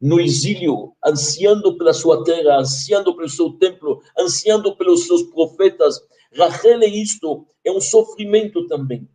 no 0.00 0.20
exílio, 0.20 0.96
ansiando 1.04 1.76
pela 1.76 1.92
sua 1.92 2.24
terra, 2.24 2.58
ansiando 2.58 3.14
pelo 3.14 3.28
seu 3.28 3.52
templo, 3.52 4.02
ansiando 4.18 4.74
pelos 4.76 5.06
seus 5.06 5.24
profetas. 5.24 6.00
Rachel 6.34 6.82
é 6.82 6.86
isto, 6.86 7.46
é 7.64 7.70
um 7.70 7.80
sofrimento 7.80 8.66
também. 8.66 9.08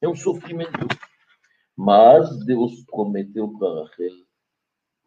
É 0.00 0.08
um 0.08 0.14
sofrimento. 0.14 0.86
Mas 1.76 2.44
Deus 2.46 2.84
prometeu 2.86 3.48
para 3.58 3.82
Rachel: 3.82 4.14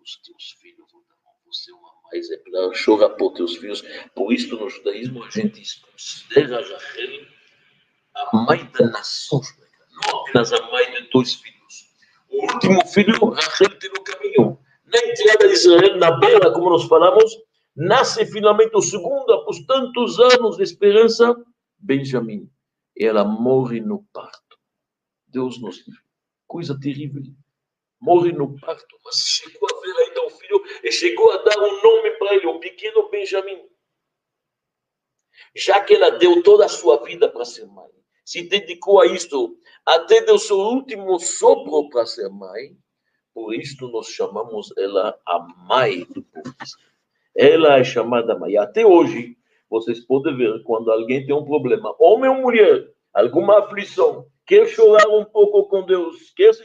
os 0.02 0.22
teus 0.22 0.52
filhos 0.60 0.88
dar 0.92 1.34
você 1.46 1.72
uma 1.72 1.92
exemplar, 2.14 2.72
chora 2.86 3.10
por 3.10 3.34
teus 3.34 3.56
filhos. 3.56 3.84
Por 4.14 4.32
isso, 4.32 4.56
no 4.56 4.70
judaísmo, 4.70 5.24
a 5.24 5.30
gente 5.30 5.82
considera 5.82 6.58
Rachel 6.58 7.28
a 8.16 8.38
mãe 8.38 8.66
da 8.72 8.88
nação 8.88 9.42
não 9.92 10.20
apenas 10.22 10.54
a 10.54 10.62
mãe 10.70 10.92
de 10.92 11.10
dois 11.10 11.36
filhos. 11.36 11.90
O 12.30 12.54
último 12.54 12.86
filho, 12.88 13.30
Rachel, 13.30 13.80
tem 13.80 13.90
no 13.90 14.04
caminho. 14.04 14.60
Na 14.88 15.00
entrada 15.00 15.48
de 15.48 15.54
Israel, 15.54 15.98
na 15.98 16.12
beira, 16.12 16.52
como 16.52 16.70
nós 16.70 16.86
falamos, 16.86 17.36
nasce 17.76 18.26
finalmente 18.26 18.76
o 18.76 18.82
segundo, 18.82 19.32
após 19.34 19.60
tantos 19.66 20.20
anos 20.20 20.58
de 20.58 20.64
esperança, 20.64 21.36
Benjamim. 21.78 22.50
Ela 22.98 23.24
morre 23.24 23.80
no 23.80 24.04
parto. 24.12 24.58
Deus 25.28 25.62
nos 25.62 25.78
livre. 25.86 26.02
Coisa 26.48 26.80
terrível 26.80 27.22
morre 28.00 28.32
no 28.32 28.60
parto, 28.60 28.98
mas 29.04 29.16
chegou 29.16 29.68
a 29.70 29.82
ver 29.82 29.98
ainda 29.98 30.26
o 30.26 30.30
filho 30.30 30.64
e 30.84 30.92
chegou 30.92 31.32
a 31.32 31.38
dar 31.38 31.58
um 31.60 31.82
nome 31.82 32.12
para 32.12 32.36
ele, 32.36 32.48
o 32.48 32.60
pequeno 32.60 33.10
Benjamim. 33.10 33.68
Já 35.56 35.84
que 35.84 35.96
ela 35.96 36.12
deu 36.12 36.42
toda 36.44 36.66
a 36.66 36.70
sua 36.70 37.04
vida 37.04 37.30
para 37.30 37.46
ser 37.46 37.66
mãe, 37.66 37.90
se 38.26 38.44
dedicou 38.44 39.02
a 39.02 39.08
isto, 39.08 39.58
até 39.86 40.22
deu 40.22 40.38
seu 40.38 40.58
último 40.58 41.18
sopro 41.20 41.90
para 41.90 42.06
ser 42.06 42.30
mãe, 42.30 42.78
por 43.38 43.54
isto 43.54 43.88
nós 43.90 44.08
chamamos 44.08 44.76
ela 44.76 45.16
a 45.24 45.38
mãe 45.70 46.06
do 46.06 46.24
povo. 46.24 46.56
Ela 47.36 47.78
é 47.78 47.84
chamada 47.84 48.36
mãe. 48.36 48.58
Até 48.58 48.84
hoje, 48.84 49.38
vocês 49.70 50.00
podem 50.00 50.36
ver 50.36 50.64
quando 50.64 50.92
alguém 50.92 51.24
tem 51.24 51.36
um 51.36 51.46
problema, 51.46 51.96
homem 52.00 52.32
ou 52.32 52.38
mulher, 52.38 52.92
alguma 53.14 53.60
aflição, 53.60 54.26
quer 54.44 54.66
chorar 54.66 55.08
um 55.10 55.24
pouco 55.24 55.70
com 55.70 55.86
Deus, 55.86 56.32
quer 56.36 56.52
se 56.52 56.64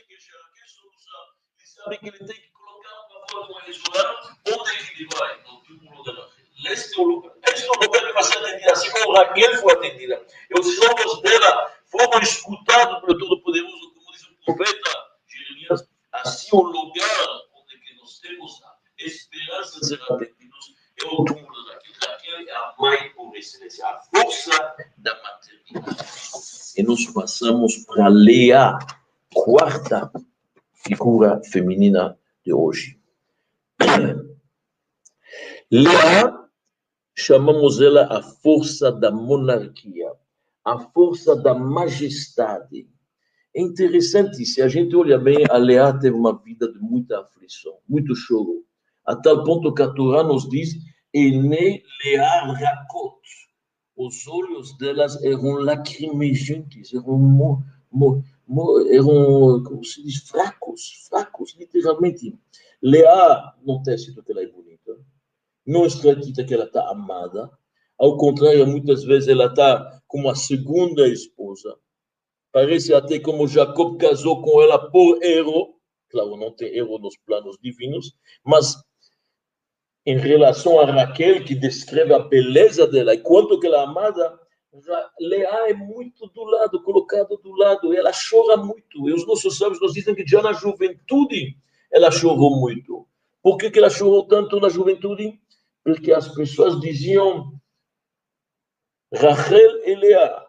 sabe 1.58 1.98
que 1.98 2.08
ele 2.08 2.18
tem 2.18 2.36
que 2.36 2.50
colocar 2.52 2.88
uma 3.10 3.28
forma 3.28 3.60
resolada, 3.66 4.18
onde 4.48 4.70
é 4.70 4.76
que 4.76 5.02
ele 5.02 5.08
vai? 5.14 5.40
No 5.42 6.04
da 6.04 6.12
Raquel. 6.12 6.72
Este 6.72 7.02
lugar, 7.02 7.32
este 7.48 7.68
lugar 7.68 8.06
que 8.06 8.12
vai 8.14 8.22
ser 8.22 8.38
atendida, 8.38 8.72
assim 8.72 8.90
como 8.92 9.12
Raquel 9.12 9.54
foi 9.56 9.72
atendida. 9.74 10.26
E 10.48 10.58
os 10.58 10.78
olhos 10.78 11.20
dela 11.20 11.74
foram 11.84 12.18
escutados 12.20 13.00
pelo 13.00 13.18
Todo-Poderoso, 13.18 13.92
como 13.94 14.12
diz 14.12 14.22
o 14.22 14.54
profeta 14.54 14.90
Jeremias, 15.28 15.91
assim 16.12 16.48
o 16.52 16.62
lugar 16.62 17.40
onde 17.54 17.98
nós 17.98 18.18
temos 18.20 18.62
a 18.62 18.76
esperança 18.98 19.80
de 19.80 19.86
ser 19.86 20.02
atendidos 20.02 20.74
é 21.02 21.06
o 21.06 21.24
túmulo 21.24 21.64
da 21.66 21.82
Raquel. 22.06 23.32
excelência, 23.34 23.86
a 23.86 24.00
força 24.00 24.74
da 24.98 25.20
maternidade. 25.22 26.02
E 26.76 26.82
nós 26.82 27.06
passamos 27.06 27.76
para 27.86 28.08
Leia, 28.08 28.78
quarta 29.34 30.10
figura 30.72 31.40
feminina 31.44 32.18
de 32.44 32.52
hoje. 32.52 32.98
Leia, 35.70 36.38
chamamos 37.14 37.80
ela 37.80 38.06
a 38.10 38.22
força 38.22 38.90
da 38.92 39.10
monarquia, 39.10 40.12
a 40.64 40.78
força 40.78 41.34
da 41.34 41.54
majestade. 41.54 42.88
É 43.54 43.60
interessante, 43.60 44.44
se 44.46 44.62
a 44.62 44.68
gente 44.68 44.96
olha 44.96 45.18
bem, 45.18 45.44
a 45.50 45.58
Leá 45.58 45.92
teve 45.92 46.16
uma 46.16 46.36
vida 46.42 46.72
de 46.72 46.78
muita 46.78 47.20
aflição, 47.20 47.78
muito 47.86 48.14
choro, 48.14 48.64
a 49.04 49.14
tal 49.14 49.44
ponto 49.44 49.74
que 49.74 49.82
a 49.82 49.90
Torá 49.90 50.22
nos 50.22 50.48
diz, 50.48 50.74
Ene 51.12 51.82
Leá 52.04 52.52
Rakot. 52.52 53.20
Os 53.94 54.26
olhos 54.26 54.76
delas 54.78 55.22
eram 55.22 55.56
lacrimejantes, 55.56 56.94
eram, 56.94 57.18
mo, 57.18 57.62
mo, 57.90 58.24
mo, 58.48 58.80
eram 58.88 59.62
como 59.62 59.84
se 59.84 60.02
diz, 60.02 60.22
fracos, 60.28 61.06
fracos, 61.08 61.54
literalmente. 61.58 62.34
Leá 62.80 63.54
não 63.62 63.82
tem 63.82 63.98
sido 63.98 64.22
que 64.22 64.32
ela 64.32 64.42
é 64.42 64.46
bonita, 64.46 64.96
não 65.66 65.84
está 65.84 66.14
dita 66.14 66.42
que 66.42 66.54
ela 66.54 66.64
está 66.64 66.88
amada, 66.88 67.50
ao 67.98 68.16
contrário, 68.16 68.66
muitas 68.66 69.04
vezes 69.04 69.28
ela 69.28 69.46
está 69.46 70.00
como 70.08 70.28
a 70.28 70.34
segunda 70.34 71.06
esposa, 71.06 71.76
Parece 72.52 72.92
até 72.92 73.18
como 73.18 73.48
Jacob 73.48 73.98
casou 73.98 74.42
com 74.42 74.60
ela 74.62 74.78
por 74.90 75.22
Ero. 75.22 75.74
Claro, 76.10 76.36
não 76.36 76.52
tem 76.52 76.76
Ero 76.76 76.98
nos 76.98 77.16
planos 77.24 77.56
divinos, 77.62 78.14
mas 78.44 78.76
em 80.04 80.18
relação 80.18 80.78
a 80.78 80.84
Raquel, 80.84 81.44
que 81.44 81.54
descreve 81.54 82.12
a 82.12 82.18
beleza 82.18 82.86
dela 82.86 83.14
e 83.14 83.18
quanto 83.18 83.58
que 83.58 83.66
ela 83.66 83.78
é 83.78 83.84
amada, 83.84 84.38
Leá 85.20 85.68
é 85.68 85.74
muito 85.74 86.26
do 86.28 86.44
lado, 86.44 86.82
colocado 86.82 87.36
do 87.38 87.54
lado, 87.54 87.94
ela 87.94 88.10
chora 88.12 88.56
muito. 88.56 89.08
E 89.08 89.12
os 89.12 89.26
nossos 89.26 89.56
sábios 89.56 89.80
nos 89.80 89.92
dizem 89.92 90.14
que 90.14 90.26
já 90.26 90.42
na 90.42 90.52
juventude 90.52 91.56
ela 91.90 92.10
chorou 92.10 92.58
muito. 92.58 93.06
Por 93.42 93.56
que, 93.56 93.70
que 93.70 93.78
ela 93.78 93.90
chorou 93.90 94.26
tanto 94.26 94.60
na 94.60 94.68
juventude? 94.68 95.38
Porque 95.84 96.12
as 96.12 96.28
pessoas 96.28 96.80
diziam 96.80 97.52
Rachel 99.12 99.86
e 99.86 99.94
Leá 99.94 100.41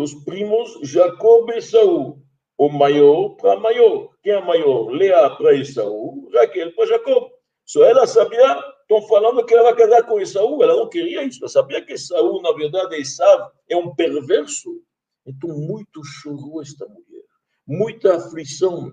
os 0.00 0.14
primos 0.24 0.78
Jacob 0.82 1.50
e 1.50 1.58
Esaú. 1.58 2.22
O 2.56 2.68
maior 2.68 3.30
para 3.36 3.58
maior. 3.58 4.10
Quem 4.22 4.32
é 4.32 4.40
maior? 4.40 4.90
Leá 4.90 5.30
para 5.30 5.54
Esaú, 5.54 6.28
Raquel 6.34 6.74
para 6.74 6.86
Jacob. 6.86 7.30
Só 7.64 7.84
ela 7.84 8.06
sabia, 8.06 8.64
estão 8.80 9.02
falando 9.08 9.44
que 9.44 9.54
ela 9.54 9.64
vai 9.64 9.76
casar 9.76 10.02
com 10.04 10.18
Esaú, 10.18 10.62
ela 10.62 10.74
não 10.74 10.88
queria 10.88 11.22
isso. 11.22 11.38
Ela 11.40 11.48
sabia 11.48 11.84
que 11.84 11.92
Esaú, 11.92 12.40
na 12.42 12.52
verdade, 12.52 12.96
Esaú 12.96 13.50
é 13.68 13.76
um 13.76 13.94
perverso. 13.94 14.82
Então, 15.26 15.50
muito 15.50 16.02
chorou 16.02 16.62
esta 16.62 16.86
mulher, 16.86 17.24
muita 17.66 18.16
aflição. 18.16 18.92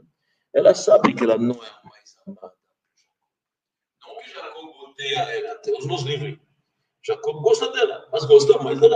Ela 0.53 0.75
sabe 0.75 1.13
que 1.13 1.23
ela 1.23 1.37
não 1.37 1.55
é 1.55 1.89
mais 1.89 2.17
amada. 2.27 2.53
Não 4.05 4.17
que 4.17 4.29
Jacob 4.29 4.69
odeia 4.89 5.19
ela, 5.19 5.61
Deus 5.63 5.85
nos 5.85 6.03
livre. 6.03 6.41
Jacob 7.01 7.41
gosta 7.41 7.71
dela, 7.71 8.07
mas 8.11 8.25
gosta 8.25 8.57
mais 8.59 8.79
da. 8.79 8.89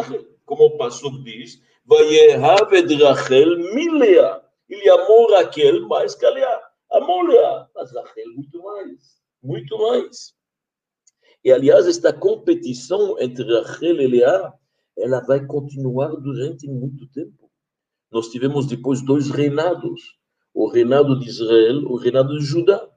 Como 0.45 0.65
o 0.65 0.77
pastor 0.77 1.23
diz, 1.23 1.61
Vayehav 1.85 2.73
et 2.73 2.93
Rachel 3.01 3.57
milea. 3.73 4.41
Ele 4.69 4.89
amou 4.89 5.31
Raquel 5.31 5.87
mais 5.87 6.15
que 6.15 6.29
Leá. 6.29 6.61
Amou 6.91 7.23
Leá, 7.23 7.67
mas 7.75 7.91
muito 8.35 8.63
mais. 8.63 9.19
Muito 9.41 9.77
mais. 9.77 10.33
E, 11.43 11.51
aliás, 11.51 11.87
esta 11.87 12.11
competição 12.11 13.17
entre 13.19 13.43
Rachel 13.43 14.01
e 14.01 14.07
Leá, 14.07 14.53
ela 14.97 15.21
vai 15.21 15.45
continuar 15.45 16.09
durante 16.09 16.67
muito 16.67 17.07
tempo. 17.11 17.49
Nós 18.11 18.29
tivemos 18.29 18.67
depois 18.67 19.01
dois 19.01 19.29
reinados. 19.29 20.17
O 20.53 20.67
reinado 20.67 21.17
de 21.19 21.29
Israel, 21.29 21.83
o 21.85 21.95
reinado 21.95 22.37
de 22.37 22.43
Judá. 22.43 22.89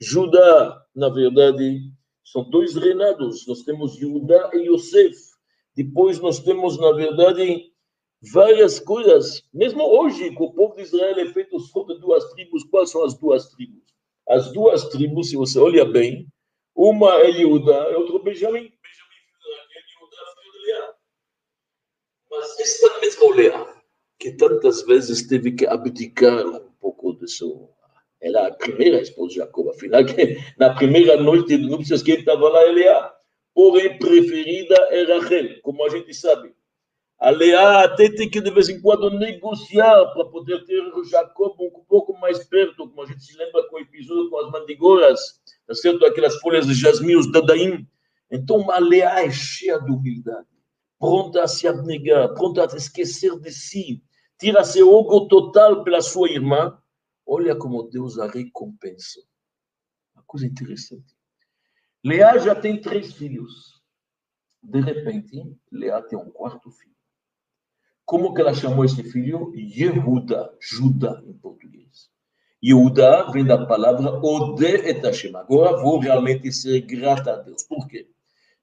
Judá, 0.00 0.84
na 0.94 1.08
verdade, 1.08 1.80
são 2.24 2.48
dois 2.50 2.74
reinados. 2.74 3.46
Nós 3.46 3.62
temos 3.62 3.96
Judá 3.96 4.50
e 4.52 4.68
Yosef. 4.68 5.16
Depois 5.74 6.18
nós 6.18 6.40
temos, 6.40 6.78
na 6.78 6.92
verdade, 6.92 7.72
várias 8.32 8.80
coisas. 8.80 9.42
Mesmo 9.52 9.82
hoje, 9.82 10.34
que 10.34 10.42
o 10.42 10.52
povo 10.52 10.74
de 10.76 10.82
Israel 10.82 11.18
é 11.18 11.26
feito 11.32 11.56
de 11.58 12.00
duas 12.00 12.24
tribos, 12.32 12.64
quais 12.64 12.90
são 12.90 13.04
as 13.04 13.14
duas 13.14 13.48
tribos? 13.48 13.82
As 14.28 14.52
duas 14.52 14.88
tribos, 14.88 15.30
se 15.30 15.36
você 15.36 15.58
olha 15.58 15.84
bem, 15.84 16.26
uma 16.74 17.14
é 17.20 17.32
Judá 17.32 17.90
e 17.90 17.94
outra 17.94 18.18
Benjamim. 18.18 18.60
Benjamim 18.60 18.72
filho 20.40 20.52
de 20.52 20.66
Leá. 20.66 20.94
Mas 22.30 22.60
esta 22.60 23.00
mesma 23.00 23.34
Leá, 23.34 23.82
que 24.18 24.32
tantas 24.32 24.82
vezes 24.82 25.26
teve 25.26 25.52
que 25.52 25.66
abdicar 25.66 26.46
um 26.46 26.72
pouco 26.80 27.14
de 27.14 27.30
seu... 27.30 27.70
Ela 28.20 28.40
é 28.40 28.48
a 28.48 28.54
primeira 28.54 29.00
esposa 29.00 29.28
de 29.28 29.36
Jacob, 29.36 29.68
afinal, 29.68 30.04
que 30.04 30.36
na 30.58 30.74
primeira 30.74 31.16
noite 31.16 31.56
de 31.56 31.68
núpcias, 31.68 32.02
quem 32.02 32.16
estava 32.16 32.48
lá 32.48 32.62
é 32.62 32.72
Leá. 32.72 33.14
Porém, 33.54 33.96
preferida 33.98 34.74
é 34.90 35.04
Rachel, 35.04 35.60
como 35.62 35.84
a 35.84 35.88
gente 35.88 36.12
sabe. 36.14 36.52
A 37.20 37.30
Leá 37.30 37.82
até 37.82 38.08
tem 38.08 38.30
que, 38.30 38.40
de 38.40 38.50
vez 38.50 38.68
em 38.68 38.80
quando, 38.80 39.10
negociar 39.10 40.06
para 40.12 40.24
poder 40.26 40.64
ter 40.64 40.80
o 40.94 41.02
Jacob 41.02 41.52
um 41.60 41.84
pouco 41.88 42.16
mais 42.20 42.44
perto, 42.44 42.88
como 42.88 43.02
a 43.02 43.06
gente 43.06 43.24
se 43.24 43.36
lembra 43.36 43.68
com 43.68 43.76
o 43.76 43.80
episódio 43.80 44.30
com 44.30 44.38
as 44.38 44.52
mandigoras, 44.52 45.40
tá 45.66 45.74
certo? 45.74 46.06
Aquelas 46.06 46.36
folhas 46.36 46.64
de 46.64 46.74
jasmim, 46.74 47.16
os 47.16 47.30
dadaim. 47.32 47.88
Então, 48.30 48.70
a 48.70 48.78
Leá 48.78 49.24
é 49.24 49.30
cheia 49.32 49.80
de 49.80 49.90
humildade, 49.90 50.46
pronta 50.96 51.42
a 51.42 51.48
se 51.48 51.66
abnegar, 51.66 52.32
pronta 52.34 52.62
a 52.62 52.76
esquecer 52.76 53.36
de 53.40 53.50
si, 53.50 54.00
tira 54.38 54.62
seu 54.62 54.92
ogo 54.92 55.26
total 55.26 55.82
pela 55.82 56.00
sua 56.00 56.30
irmã. 56.30 56.80
Olha 57.26 57.56
como 57.56 57.82
Deus 57.82 58.16
a 58.18 58.28
recompensa. 58.28 59.20
Uma 60.14 60.22
coisa 60.24 60.46
interessante. 60.46 61.16
Leá 62.04 62.38
já 62.38 62.54
tem 62.54 62.80
três 62.80 63.12
filhos. 63.12 63.82
De 64.62 64.80
repente, 64.80 65.42
Leá 65.72 66.00
tem 66.00 66.16
um 66.16 66.30
quarto 66.30 66.70
filho. 66.70 66.97
Como 68.08 68.32
que 68.32 68.40
ela 68.40 68.54
chamou 68.54 68.86
esse 68.86 69.02
filho? 69.02 69.52
Yehuda, 69.54 70.50
Juda 70.58 71.22
em 71.26 71.34
português. 71.34 72.08
Yehuda 72.64 73.30
vem 73.30 73.44
da 73.44 73.66
palavra 73.66 74.18
Ode 74.24 74.64
et 74.64 75.04
Hashem. 75.04 75.36
Agora 75.36 75.76
vou 75.76 75.98
realmente 75.98 76.50
ser 76.50 76.80
grata 76.80 77.34
a 77.34 77.36
Deus. 77.36 77.64
Por 77.64 77.86
quê? 77.86 78.08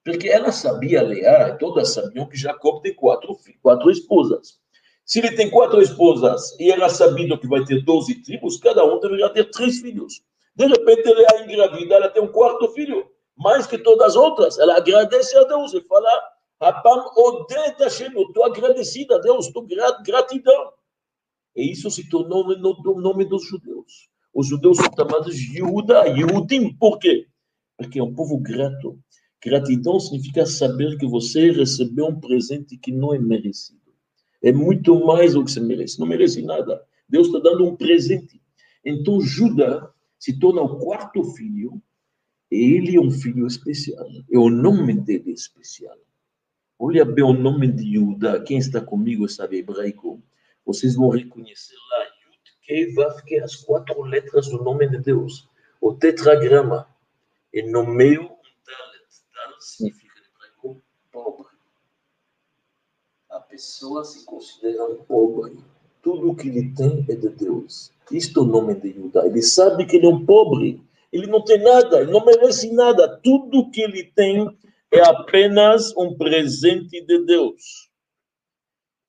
Porque 0.04 0.28
ela 0.30 0.52
sabia, 0.52 1.04
Leá, 1.04 1.56
todas 1.58 1.94
sabiam 1.94 2.26
que 2.26 2.36
Jacob 2.36 2.82
tem 2.82 2.96
quatro, 2.96 3.38
quatro 3.62 3.92
esposas. 3.92 4.58
Se 5.06 5.20
ele 5.20 5.34
tem 5.34 5.52
quatro 5.52 5.80
esposas 5.80 6.60
e 6.60 6.72
ela 6.72 6.90
sabendo 6.90 7.38
que 7.38 7.48
vai 7.48 7.64
ter 7.66 7.86
doze 7.86 8.24
tribos, 8.24 8.58
cada 8.58 8.84
um 8.84 9.00
deveria 9.00 9.30
ter 9.30 9.52
três 9.52 9.80
filhos. 9.80 10.24
De 10.56 10.66
repente, 10.66 11.08
Leá 11.08 11.44
engravida, 11.44 11.94
ela 11.94 12.10
tem 12.10 12.24
um 12.24 12.32
quarto 12.32 12.68
filho, 12.70 13.06
mais 13.38 13.68
que 13.68 13.78
todas 13.78 14.08
as 14.08 14.16
outras. 14.16 14.58
Ela 14.58 14.78
agradece 14.78 15.38
a 15.38 15.44
Deus 15.44 15.72
e 15.76 15.82
fala 15.82 16.10
Rapam 16.62 17.12
odet 17.18 17.78
Hashem, 17.80 18.14
eu 18.14 18.24
estou 18.24 18.46
agradecida 18.46 19.16
a 19.16 19.20
Deus, 19.20 19.48
estou 19.48 19.66
grat, 19.66 20.02
gratidão. 20.04 20.72
E 21.56 21.72
isso 21.72 21.90
se 21.92 22.10
tornou 22.10 22.46
o 22.46 23.02
nome 23.02 23.26
dos 23.26 23.46
judeus. 23.46 24.10
Os 24.34 24.48
judeus 24.48 24.78
são 24.78 24.90
chamados 24.96 25.36
Yehuda, 25.38 26.08
Yehudim. 26.08 26.74
Por 26.76 27.00
quê? 27.00 27.28
Porque 27.78 28.00
é 28.00 28.04
um 28.04 28.14
povo 28.14 28.38
grato. 28.38 29.00
Gratidão 29.44 30.00
significa 30.00 30.46
saber 30.46 30.98
que 30.98 31.06
você 31.06 31.52
recebeu 31.52 32.08
um 32.08 32.20
presente 32.20 32.78
que 32.78 32.92
não 32.92 33.14
é 33.14 33.20
merecido. 33.20 33.80
É 34.44 34.52
muito 34.52 35.06
mais 35.06 35.34
do 35.34 35.46
que 35.46 35.52
você 35.52 35.60
merece. 35.60 36.00
Não 36.00 36.08
merece 36.08 36.42
nada. 36.42 36.82
Deus 37.08 37.28
está 37.28 37.40
dando 37.40 37.66
um 37.66 37.76
presente. 37.76 38.42
Então, 38.84 39.22
Judá 39.22 39.90
se 40.20 40.38
torna 40.38 40.62
o 40.62 40.80
quarto 40.80 41.24
filho. 41.24 41.82
E 42.52 42.76
ele 42.76 42.96
é 42.96 43.00
um 43.00 43.12
filho 43.12 43.48
especial. 43.48 44.06
E 44.30 44.38
o 44.38 44.50
nome 44.50 44.94
dele 44.94 45.32
é 45.32 45.34
especial. 45.34 45.98
Olha 46.78 47.06
bem 47.06 47.24
o 47.24 47.32
nome 47.32 47.72
de 47.72 47.96
Yuda. 47.96 48.44
Quem 48.44 48.58
está 48.58 48.82
comigo 48.82 49.30
sabe 49.30 49.60
hebraico. 49.60 50.22
Vocês 50.66 50.96
vão 50.96 51.10
reconhecer 51.10 51.76
lá 51.90 52.04
Yud, 52.04 52.40
Kei, 52.64 52.94
Vav, 52.94 53.24
que 53.24 53.40
as 53.40 53.56
quatro 53.56 54.02
letras 54.02 54.50
do 54.50 54.62
nome 54.62 54.90
de 54.90 54.98
Deus. 54.98 55.48
O 55.80 55.94
tetragrama. 55.94 56.86
E 57.54 57.62
no 57.64 57.86
meio, 57.86 58.24
um 58.24 58.28
Dalet. 58.28 59.08
Dalet 59.34 59.64
significa 59.64 60.20
em 60.20 60.68
hebraico 60.68 60.82
pobre. 61.14 61.48
A 63.30 63.40
pessoa 63.40 64.04
se 64.04 64.26
considera 64.26 64.86
pobre. 65.08 65.58
Tudo 66.02 66.32
o 66.32 66.36
que 66.36 66.50
ele 66.50 66.74
tem 66.76 67.06
é 67.08 67.16
de 67.16 67.30
Deus. 67.30 67.94
Isto 68.12 68.42
é 68.42 68.44
o 68.44 68.46
nome 68.48 68.76
de 68.76 68.90
Yuda. 68.90 69.26
Ele 69.26 69.42
sabe 69.42 69.86
que 69.86 69.96
ele 69.96 70.08
é 70.08 70.10
um 70.10 70.26
pobre. 70.26 70.84
Ele 71.10 71.28
não 71.28 71.42
tem 71.42 71.64
nada, 71.64 72.02
ele 72.02 72.12
não 72.12 72.26
merece 72.26 72.70
nada. 72.74 73.18
Tudo 73.24 73.72
que 73.72 73.82
ele 73.82 74.04
tem 74.04 74.46
é 74.96 75.08
apenas 75.08 75.96
um 75.98 76.16
presente 76.16 77.06
de 77.06 77.26
Deus. 77.26 77.90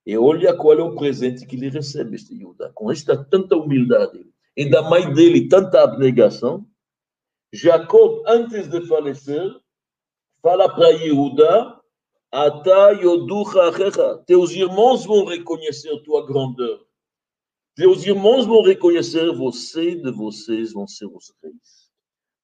E 0.05 0.17
olha 0.17 0.57
qual 0.57 0.79
é 0.79 0.83
o 0.83 0.95
presente 0.95 1.47
que 1.47 1.57
ele 1.57 1.69
recebe, 1.69 2.17
este 2.17 2.39
Judá. 2.39 2.71
Com 2.75 2.91
esta 2.91 3.25
tanta 3.25 3.57
humildade 3.57 4.25
e 4.57 4.69
da 4.69 4.83
mãe 4.83 5.13
dele 5.13 5.49
tanta 5.49 5.83
abnegação, 5.83 6.67
Jacob, 7.53 8.23
antes 8.27 8.69
de 8.69 8.87
falecer, 8.87 9.51
fala 10.43 10.69
para 10.75 10.91
Yehuda 10.91 11.81
Ata. 12.33 14.25
Teus 14.27 14.51
irmãos 14.53 15.05
vão 15.05 15.25
reconhecer 15.25 16.03
tua 16.03 16.27
grandeur. 16.27 16.85
Teus 17.75 18.05
irmãos 18.05 18.47
vão 18.47 18.63
reconhecer 18.63 19.33
você 19.35 19.95
de 19.95 20.11
vocês 20.11 20.73
vão 20.73 20.87
ser 20.87 21.07
os 21.07 21.33
reis. 21.43 21.91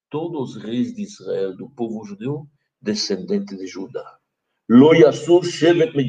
Todos 0.09 0.55
os 0.55 0.63
reis 0.63 0.93
de 0.93 1.01
Israel, 1.03 1.55
do 1.57 1.69
povo 1.69 2.05
judeu, 2.05 2.47
descendente 2.83 3.55
de 3.55 3.65
Judá. 3.65 4.19
Lo 4.69 4.93
shevet 5.41 5.95
me. 5.95 6.05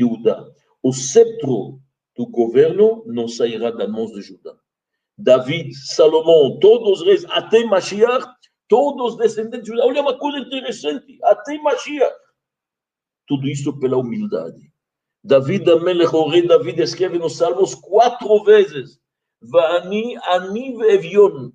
O 0.83 0.93
cetro 0.93 1.81
do 2.17 2.27
governo 2.27 3.05
não 3.07 3.27
sairá 3.27 3.71
das 3.71 3.91
mãos 3.91 4.13
de 4.13 4.21
Judá. 4.21 4.55
David, 5.17 5.73
Salomão, 5.75 6.59
todos 6.59 7.01
os 7.01 7.07
reis, 7.07 7.25
até 7.27 7.65
Mashiach, 7.65 8.27
todos 8.69 9.17
descendentes 9.17 9.63
de 9.63 9.71
Judá. 9.71 9.87
Olha 9.87 10.03
uma 10.03 10.19
coisa 10.19 10.39
interessante, 10.39 11.19
até 11.23 11.57
Mashiach. 11.59 12.15
Tudo 13.27 13.49
isso 13.49 13.79
pela 13.79 13.97
humildade. 13.97 14.71
David, 15.23 15.71
Amelech, 15.71 16.15
o 16.15 16.29
rei 16.29 16.47
David, 16.47 16.83
escreve 16.83 17.19
nos 17.19 17.37
Salmos 17.37 17.75
quatro 17.75 18.45
vezes: 18.45 19.01
Vani, 19.41 20.17
ani. 20.29 20.77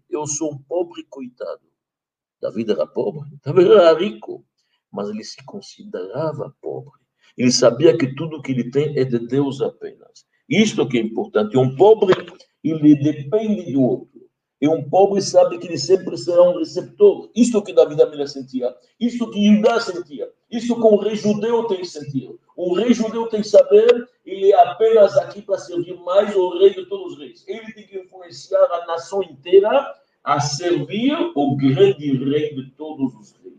Eu 0.10 0.26
sou 0.26 0.54
um 0.54 0.58
pobre 0.58 1.06
coitado. 1.10 1.70
David 2.42 2.72
era 2.72 2.88
pobre, 2.88 3.30
David 3.44 3.72
era 3.72 3.94
rico, 3.94 4.46
mas 4.92 5.10
ele 5.10 5.24
se 5.24 5.44
considerava 5.46 6.54
pobre. 6.62 7.00
Ele 7.38 7.52
sabia 7.52 7.98
que 7.98 8.14
tudo 8.16 8.42
que 8.42 8.52
ele 8.52 8.70
tem 8.70 8.98
é 8.98 9.04
de 9.04 9.20
Deus 9.20 9.62
apenas. 9.62 10.26
Isto 10.50 10.88
que 10.88 10.98
é 10.98 11.02
importante. 11.02 11.58
Um 11.58 11.76
pobre, 11.76 12.14
ele 12.64 12.96
depende 12.96 13.72
do 13.72 13.82
outro. 13.82 14.30
E 14.62 14.68
um 14.68 14.90
pobre 14.90 15.22
sabe 15.22 15.58
que 15.58 15.68
ele 15.68 15.78
sempre 15.78 16.18
será 16.18 16.44
um 16.44 16.58
receptor. 16.58 17.30
Isto 17.34 17.62
que 17.62 17.72
Davi 17.72 17.96
da 17.96 18.28
sentia. 18.28 18.76
Isto 19.00 19.32
que 19.32 19.56
Judá 19.56 19.80
sentia. 19.80 20.30
Isto 20.52 20.76
que 20.76 20.82
um 20.82 20.98
rei 20.98 21.16
judeu 21.16 21.66
tem 21.66 21.84
sentir. 21.86 22.36
Um 22.58 22.74
rei 22.74 22.94
judeu 22.94 23.28
tem 23.28 23.42
que 23.42 23.48
saber, 23.48 24.10
ele 24.26 24.52
é 24.52 24.68
apenas 24.68 25.16
aqui 25.18 25.42
para 25.42 25.58
servir 25.58 25.98
mais 26.00 26.36
o 26.36 26.58
rei 26.58 26.74
de 26.74 26.86
todos 26.88 27.14
os 27.14 27.20
reis. 27.20 27.46
Ele 27.48 27.72
tem 27.72 27.88
que 27.88 28.00
influenciar 28.00 28.64
a 28.64 28.86
nação 28.86 29.24
inteira 29.24 29.96
a 30.24 30.40
servir 30.42 31.16
o 31.36 31.56
grande 31.56 32.18
rei 32.18 32.54
de 32.54 32.72
todos 32.72 33.16
os 33.16 33.32
reis. 33.42 33.59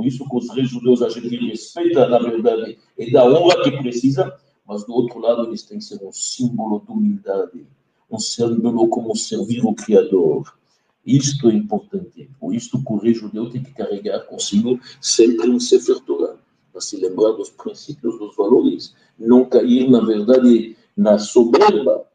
Por 0.00 0.06
isso 0.06 0.26
que 0.26 0.34
os 0.34 0.48
reis 0.54 0.70
judeus 0.70 1.02
a 1.02 1.10
gente 1.10 1.36
respeita, 1.36 2.08
na 2.08 2.18
verdade, 2.18 2.78
e 2.96 3.12
da 3.12 3.22
honra 3.22 3.62
que 3.62 3.70
precisa, 3.82 4.34
mas 4.66 4.82
do 4.86 4.94
outro 4.94 5.18
lado 5.18 5.44
eles 5.44 5.60
têm 5.60 5.76
que 5.76 5.84
ser 5.84 6.02
um 6.02 6.10
símbolo 6.10 6.80
de 6.80 6.90
humildade 6.90 7.66
um 8.10 8.18
símbolo 8.18 8.88
como 8.88 9.14
servir 9.14 9.62
o 9.62 9.74
Criador. 9.74 10.56
Isto 11.04 11.50
é 11.50 11.54
importante. 11.54 12.30
Por 12.40 12.54
isso, 12.54 12.82
o 12.82 12.96
rei 12.96 13.12
judeu 13.12 13.50
tem 13.50 13.62
que 13.62 13.74
carregar 13.74 14.20
consigo 14.20 14.80
sempre 15.02 15.50
um 15.50 15.60
Sefer 15.60 16.00
Torah, 16.00 16.38
para 16.72 16.80
se 16.80 16.96
lembrar 16.96 17.32
dos 17.32 17.50
princípios, 17.50 18.18
dos 18.18 18.34
valores, 18.34 18.94
não 19.18 19.44
cair, 19.44 19.86
na 19.90 20.00
verdade, 20.00 20.78
na 20.96 21.18
soberba, 21.18 22.06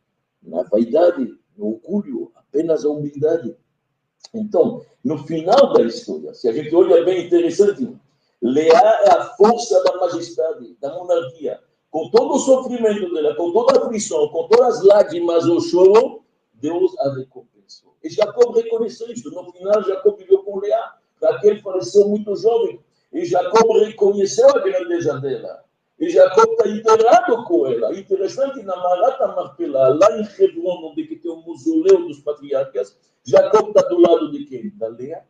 na 0.41 0.63
vaidade, 0.63 1.37
no 1.55 1.67
orgulho, 1.67 2.31
apenas 2.33 2.83
a 2.83 2.89
humildade. 2.89 3.55
Então, 4.33 4.81
no 5.03 5.19
final 5.25 5.73
da 5.73 5.83
história, 5.83 6.33
se 6.33 6.47
a 6.47 6.53
gente 6.53 6.73
olha 6.75 7.03
bem 7.03 7.25
interessante, 7.25 7.95
Leá 8.41 9.01
é 9.05 9.09
a 9.09 9.25
força 9.35 9.83
da 9.83 9.97
majestade, 9.97 10.77
da 10.79 10.93
monarquia 10.93 11.59
com 11.95 12.09
todo 12.09 12.33
o 12.33 12.39
sofrimento 12.39 13.13
dela, 13.13 13.33
com 13.35 13.53
toda 13.53 13.79
a 13.79 13.85
aflição, 13.85 14.27
com 14.27 14.49
todas 14.49 14.79
as 14.79 14.83
lágrimas, 14.83 15.45
o 15.45 15.61
choro, 15.61 16.25
Deus 16.55 16.93
a 16.99 17.13
recompensou. 17.13 17.95
E 18.03 18.09
Jacob 18.09 18.53
reconheceu 18.53 19.09
isso. 19.13 19.31
No 19.31 19.49
final, 19.53 19.81
Jacob 19.81 20.17
viveu 20.17 20.39
com 20.39 20.59
Leá. 20.59 20.93
Raquel 21.23 21.61
faleceu 21.61 22.09
muito 22.09 22.35
jovem. 22.35 22.81
E 23.13 23.23
Jacob 23.23 23.71
reconheceu 23.79 24.49
a 24.49 24.59
grandeza 24.59 25.21
dela. 25.21 25.63
E 25.97 26.09
Jacob 26.09 26.51
está 26.51 26.67
enterrado 26.67 27.45
com 27.45 27.65
ela. 27.65 27.97
Interessante, 27.97 28.61
na 28.61 28.75
Marata 28.75 29.27
Marpela, 29.29 29.97
lá 29.97 30.19
em 30.19 30.27
Hebron, 30.37 30.91
onde 30.91 31.15
tem 31.15 31.31
o 31.31 31.45
mausoléu 31.45 32.05
dos 32.09 32.19
patriarcas, 32.19 32.97
Jacob 33.23 33.69
está 33.69 33.84
lado 34.07 34.31
de 34.31 34.45
quem? 34.45 34.69
Da 34.75 34.87
Leá. 34.87 35.23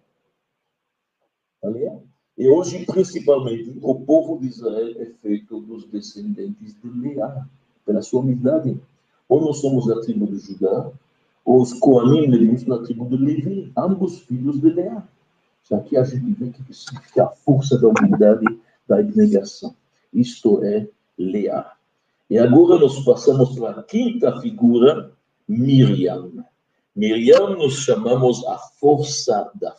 Da 1.62 1.70
Leá. 1.70 1.98
E 2.38 2.48
hoje, 2.50 2.86
principalmente, 2.86 3.78
o 3.82 3.96
povo 4.02 4.40
de 4.40 4.48
Israel 4.48 4.94
é 4.98 5.06
feito 5.22 5.60
dos 5.62 5.86
descendentes 5.86 6.76
de 6.82 6.90
Leá, 6.90 7.48
pela 7.86 8.02
sua 8.02 8.22
humildade. 8.22 8.80
Ou 9.30 9.42
nós 9.42 9.60
somos 9.60 9.88
da 9.88 10.02
tribo 10.02 10.28
de 10.28 10.38
Judá, 10.38 10.92
ou 11.44 11.62
os 11.62 11.74
Coanim, 11.74 12.34
eles 12.34 12.66
na 12.66 12.80
tribo 12.80 13.08
de 13.08 13.18
Levi, 13.18 13.72
ambos 13.78 14.20
filhos 14.20 14.60
de 14.60 14.70
Leá. 14.70 15.08
Já 15.70 15.80
que 15.80 15.98
a 15.98 16.04
gente 16.04 16.32
vê 16.34 16.50
que 16.50 16.74
significa 16.74 17.26
a 17.26 17.30
força 17.30 17.80
da 17.80 17.88
humildade, 17.88 18.46
da 18.88 19.00
abnegação. 19.00 19.76
Isto 20.14 20.64
é 20.64 20.88
Leá. 21.18 21.76
E 22.30 22.38
agora 22.38 22.80
nós 22.80 23.04
passamos 23.04 23.58
para 23.58 23.80
a 23.80 23.84
quinta 23.84 24.40
figura, 24.42 25.12
Miriam. 25.48 26.46
Miriam 26.96 27.58
nós 27.58 27.74
chamamos 27.74 28.46
a 28.46 28.58
força 28.80 29.52
da 29.56 29.76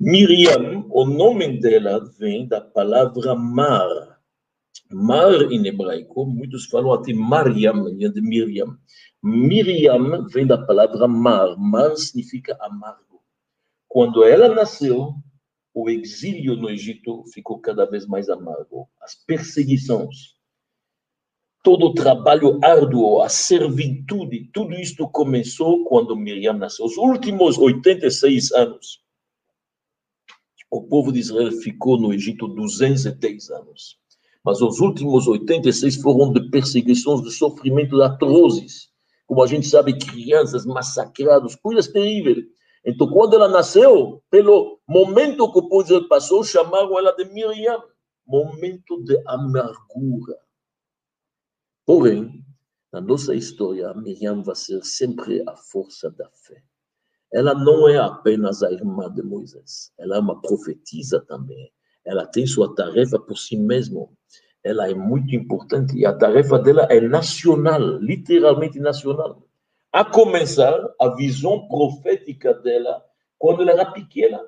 Miriam, 0.00 0.86
o 0.90 1.04
nome 1.04 1.58
dela 1.58 1.98
vem 2.16 2.46
da 2.46 2.60
palavra 2.60 3.34
mar. 3.34 4.20
Mar 4.88 5.50
em 5.50 5.66
hebraico, 5.66 6.24
muitos 6.24 6.66
falam 6.66 6.92
até 6.92 7.12
Mariam, 7.12 7.92
de 7.96 8.20
Miriam. 8.20 8.78
Miriam 9.20 10.24
vem 10.28 10.46
da 10.46 10.56
palavra 10.56 11.08
mar. 11.08 11.56
Mar 11.58 11.96
significa 11.96 12.56
amargo. 12.60 13.20
Quando 13.88 14.22
ela 14.22 14.54
nasceu, 14.54 15.14
o 15.74 15.90
exílio 15.90 16.54
no 16.54 16.70
Egito 16.70 17.24
ficou 17.34 17.58
cada 17.58 17.84
vez 17.84 18.06
mais 18.06 18.28
amargo. 18.28 18.88
As 19.02 19.16
perseguições, 19.16 20.36
todo 21.68 21.88
o 21.88 21.92
trabalho 21.92 22.58
árduo, 22.64 23.20
a 23.20 23.28
servitude, 23.28 24.48
tudo 24.54 24.72
isto 24.72 25.06
começou 25.06 25.84
quando 25.84 26.16
Miriam 26.16 26.54
nasceu. 26.54 26.86
Os 26.86 26.96
últimos 26.96 27.58
86 27.58 28.52
anos 28.52 29.02
o 30.70 30.82
povo 30.82 31.12
de 31.12 31.18
Israel 31.18 31.52
ficou 31.52 32.00
no 32.00 32.10
Egito 32.10 32.48
210 32.48 33.50
anos. 33.50 33.98
Mas 34.42 34.62
os 34.62 34.80
últimos 34.80 35.28
86 35.28 35.96
foram 35.96 36.32
de 36.32 36.48
perseguições, 36.48 37.20
de 37.20 37.30
sofrimentos 37.32 38.00
atrozes. 38.00 38.88
Como 39.26 39.42
a 39.42 39.46
gente 39.46 39.66
sabe, 39.66 39.98
crianças 39.98 40.64
massacradas, 40.64 41.54
coisas 41.56 41.88
terríveis. 41.88 42.46
Então, 42.82 43.08
quando 43.08 43.34
ela 43.34 43.48
nasceu, 43.48 44.22
pelo 44.30 44.78
momento 44.88 45.52
que 45.52 45.58
o 45.58 45.68
povo 45.68 45.84
de 45.84 45.90
Israel 45.90 46.08
passou, 46.08 46.42
chamaram 46.42 46.98
ela 46.98 47.12
de 47.12 47.26
Miriam 47.26 47.82
momento 48.26 49.02
de 49.04 49.22
amargura. 49.26 50.47
Porém, 51.88 52.44
na 52.92 53.00
nossa 53.00 53.34
história, 53.34 53.94
Miriam 53.94 54.42
vai 54.42 54.54
ser 54.54 54.84
sempre 54.84 55.42
a 55.48 55.56
força 55.56 56.10
da 56.10 56.28
fé 56.30 56.62
ela 57.32 57.54
não 57.54 57.88
é 57.88 57.98
apenas 57.98 58.62
a 58.62 58.72
irmã 58.72 59.12
de 59.12 59.22
Moisés, 59.22 59.92
ela 59.98 60.16
é 60.16 60.20
uma 60.20 60.40
profetisa 60.40 61.20
também. 61.26 61.70
Ela 62.04 62.26
tem 62.26 62.46
sua 62.46 62.74
tarefa 62.74 63.18
por 63.18 63.36
si 63.36 63.56
mesma. 63.56 64.08
Ela 64.64 64.90
é 64.90 64.94
muito 64.94 65.34
importante 65.34 65.96
e 65.96 66.06
a 66.06 66.16
tarefa 66.16 66.58
dela 66.58 66.86
é 66.90 67.00
nacional, 67.00 67.98
literalmente 67.98 68.80
nacional. 68.80 69.46
A 69.92 70.04
começar 70.04 70.74
a 71.00 71.08
visão 71.14 71.68
profética 71.68 72.54
dela 72.54 73.04
quando 73.38 73.62
ela 73.62 73.72
era 73.72 73.92
pequena. 73.92 74.42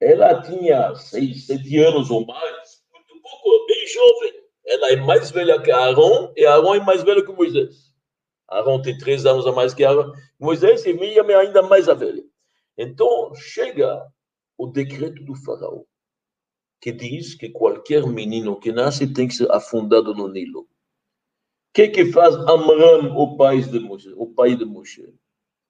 Ela 0.00 0.42
tinha 0.42 0.94
seis, 0.94 1.46
sete 1.46 1.78
anos 1.78 2.10
ou 2.10 2.24
mais, 2.26 2.84
muito 2.92 3.22
pouco, 3.22 3.66
bem 3.66 3.86
jovem. 3.86 4.47
Ela 4.68 4.92
é 4.92 4.96
mais 4.96 5.30
velha 5.30 5.60
que 5.62 5.70
Aaron 5.70 6.30
e 6.36 6.44
Aaron 6.44 6.74
é 6.74 6.80
mais 6.80 7.02
velho 7.02 7.24
que 7.24 7.32
Moisés. 7.32 7.88
Arão 8.46 8.80
tem 8.80 8.96
três 8.98 9.24
anos 9.24 9.46
a 9.46 9.52
mais 9.52 9.72
que 9.72 9.82
Arão. 9.82 10.12
Moisés 10.38 10.84
e 10.84 10.92
Miriam 10.92 11.26
é 11.28 11.34
ainda 11.34 11.62
mais 11.62 11.88
a 11.88 11.94
velha. 11.94 12.22
Então, 12.76 13.34
chega 13.34 14.06
o 14.58 14.66
decreto 14.66 15.24
do 15.24 15.34
faraó, 15.34 15.84
que 16.80 16.92
diz 16.92 17.34
que 17.34 17.48
qualquer 17.48 18.06
menino 18.06 18.60
que 18.60 18.70
nasce 18.70 19.10
tem 19.12 19.26
que 19.26 19.34
ser 19.34 19.50
afundado 19.50 20.14
no 20.14 20.28
Nilo. 20.28 20.60
O 20.60 20.66
que 21.72 21.88
que 21.88 22.12
faz 22.12 22.34
Amram, 22.34 23.16
o 23.16 23.36
pai 23.36 23.62
de 23.62 23.80
Moisés? 23.80 24.14
O 24.16 24.26
pai 24.26 24.54
de 24.54 24.64
Moisés 24.64 25.14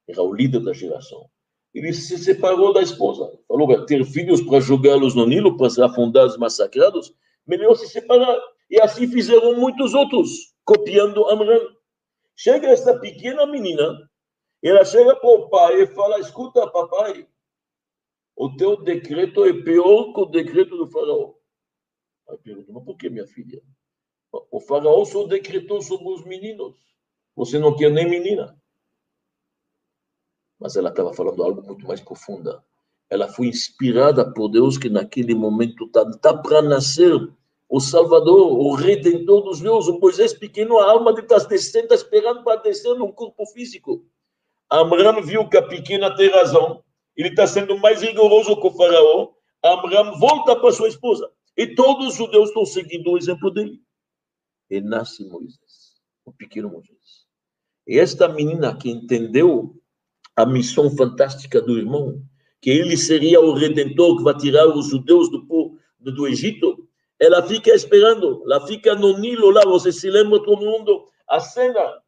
era 0.09 0.23
o 0.23 0.35
líder 0.35 0.61
da 0.61 0.73
geração. 0.73 1.29
Ele 1.73 1.93
se 1.93 2.19
separou 2.19 2.73
da 2.73 2.83
esposa. 2.83 3.31
Falou 3.47 3.69
que 3.69 3.87
ter 3.87 4.05
filhos 4.05 4.41
para 4.41 4.61
jogá-los 4.61 5.15
no 5.15 5.27
Nilo, 5.27 5.57
para 5.57 5.71
ser 5.71 5.83
afundados, 5.83 6.37
massacrados, 6.37 7.15
melhor 7.49 7.75
se 7.75 7.89
separar. 7.89 8.39
E 8.71 8.81
assim 8.81 9.09
fizeram 9.09 9.57
muitos 9.57 9.95
outros, 9.95 10.55
copiando 10.65 11.29
Amram. 11.29 11.77
Chega 12.37 12.69
essa 12.69 12.97
pequena 13.01 13.47
menina, 13.47 13.99
ela 14.63 14.85
chega 14.85 15.17
para 15.17 15.29
o 15.29 15.49
pai 15.49 15.83
e 15.83 15.87
fala: 15.87 16.21
Escuta, 16.21 16.71
papai, 16.71 17.27
o 18.37 18.55
teu 18.57 18.77
decreto 18.77 19.45
é 19.45 19.53
pior 19.53 20.13
que 20.13 20.21
o 20.21 20.27
decreto 20.27 20.77
do 20.77 20.87
faraó. 20.87 21.35
Pai 22.27 22.37
pergunta: 22.39 22.73
Mas 22.73 22.85
por 22.85 22.97
que, 22.97 23.09
minha 23.09 23.27
filha? 23.27 23.61
O 24.51 24.61
faraó 24.61 25.05
só 25.05 25.27
decretou 25.27 25.81
sobre 25.81 26.09
os 26.09 26.25
meninos. 26.25 26.77
Você 27.35 27.59
não 27.59 27.75
quer 27.75 27.91
nem 27.91 28.09
menina. 28.09 28.61
Mas 30.61 30.77
ela 30.77 30.91
estava 30.91 31.15
falando 31.15 31.43
algo 31.43 31.63
muito 31.63 31.87
mais 31.87 32.01
profunda. 32.01 32.63
ela 33.09 33.27
foi 33.29 33.47
inspirada 33.47 34.31
por 34.35 34.49
Deus 34.49 34.77
que 34.77 34.91
naquele 34.91 35.35
momento 35.35 35.87
está 35.87 36.11
tá 36.19 36.37
para 36.37 36.61
nascer 36.61 37.17
o 37.69 37.81
Salvador, 37.81 38.53
o 38.53 38.75
Redentor 38.75 39.43
dos 39.43 39.61
meus, 39.61 39.87
o 39.89 39.99
Moisés 39.99 40.33
pequeno, 40.33 40.79
a 40.79 40.91
alma 40.91 41.11
está 41.11 41.37
descendo, 41.39 41.93
esperando 41.93 42.43
para 42.43 42.63
descer 42.63 42.95
num 42.95 43.13
corpo 43.13 43.45
físico. 43.47 44.07
Amram 44.71 45.23
viu 45.23 45.49
que 45.49 45.57
a 45.57 45.63
pequena 45.63 46.15
tem 46.17 46.31
razão, 46.31 46.83
ele 47.17 47.29
está 47.29 47.47
sendo 47.47 47.77
mais 47.79 48.01
rigoroso 48.01 48.59
que 48.61 48.67
o 48.67 48.71
faraó, 48.71 49.31
Amram 49.63 50.19
volta 50.19 50.55
para 50.57 50.73
sua 50.73 50.89
esposa. 50.89 51.31
E 51.57 51.75
todos 51.75 52.09
os 52.09 52.15
judeus 52.15 52.49
estão 52.49 52.65
seguindo 52.65 53.11
o 53.11 53.19
exemplo 53.19 53.51
dele. 53.51 53.81
E 54.71 54.81
nasce 54.81 55.25
Moisés, 55.25 55.97
o 56.25 56.33
pequeno 56.33 56.71
Moisés. 56.71 57.27
E 57.87 57.99
esta 57.99 58.29
menina 58.29 58.77
que 58.77 58.89
entendeu 58.89 59.75
a 60.37 60.47
missão 60.47 60.95
fantástica 60.97 61.61
do 61.61 61.77
irmão, 61.77 62.23
que 62.61 62.71
ele 62.71 62.97
seria 62.97 63.41
o 63.41 63.53
redentor 63.53 64.19
que 64.19 64.23
vai 64.23 64.37
tirar 64.37 64.69
os 64.69 64.87
judeus 64.87 65.29
do, 65.31 65.77
do 65.99 66.29
Egito, 66.29 66.88
ela 67.21 67.43
fica 67.43 67.71
esperando, 67.73 68.43
ela 68.45 68.67
fica 68.67 68.95
no 68.95 69.19
Nilo 69.19 69.51
lá, 69.51 69.63
você 69.65 69.91
se 69.91 70.09
lembra 70.09 70.43
todo 70.43 70.65
mundo, 70.65 71.07
a 71.29 71.41
cena, 71.41 72.01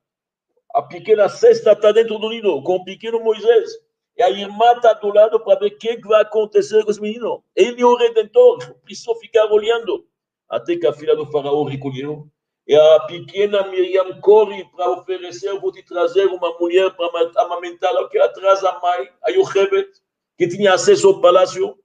a 0.74 0.82
pequena 0.82 1.28
cesta 1.28 1.72
está 1.72 1.92
dentro 1.92 2.18
do 2.18 2.28
Nilo, 2.28 2.62
com 2.62 2.76
o 2.76 2.84
pequeno 2.84 3.20
Moisés, 3.20 3.70
e 4.16 4.22
a 4.22 4.30
irmã 4.30 4.72
está 4.72 4.92
do 4.94 5.12
lado 5.12 5.40
para 5.40 5.58
ver 5.58 5.66
o 5.66 5.78
que 5.78 6.00
vai 6.06 6.22
acontecer 6.22 6.84
com 6.84 6.90
esse 6.90 7.00
menino. 7.00 7.42
Ele 7.56 7.80
é 7.80 7.84
o 7.84 7.96
redentor, 7.96 8.58
precisou 8.84 9.16
ficar 9.16 9.46
olhando, 9.46 10.06
até 10.48 10.76
que 10.76 10.86
a 10.86 10.92
filha 10.92 11.16
do 11.16 11.26
faraó 11.26 11.64
recolheu, 11.64 12.28
e 12.66 12.74
a 12.76 13.00
pequena 13.00 13.66
Miriam 13.66 14.20
corre 14.20 14.64
para 14.76 14.90
oferecer, 14.90 15.58
vou 15.58 15.72
te 15.72 15.82
trazer 15.82 16.26
uma 16.26 16.56
mulher 16.58 16.94
para 16.94 17.30
amamentá-la, 17.42 18.08
que 18.08 18.18
atrás 18.18 18.62
a 18.62 18.78
mãe, 18.78 19.08
a 19.24 19.30
Yochebet, 19.30 19.90
que 20.38 20.46
tinha 20.46 20.74
acesso 20.74 21.08
ao 21.08 21.20
palácio, 21.20 21.76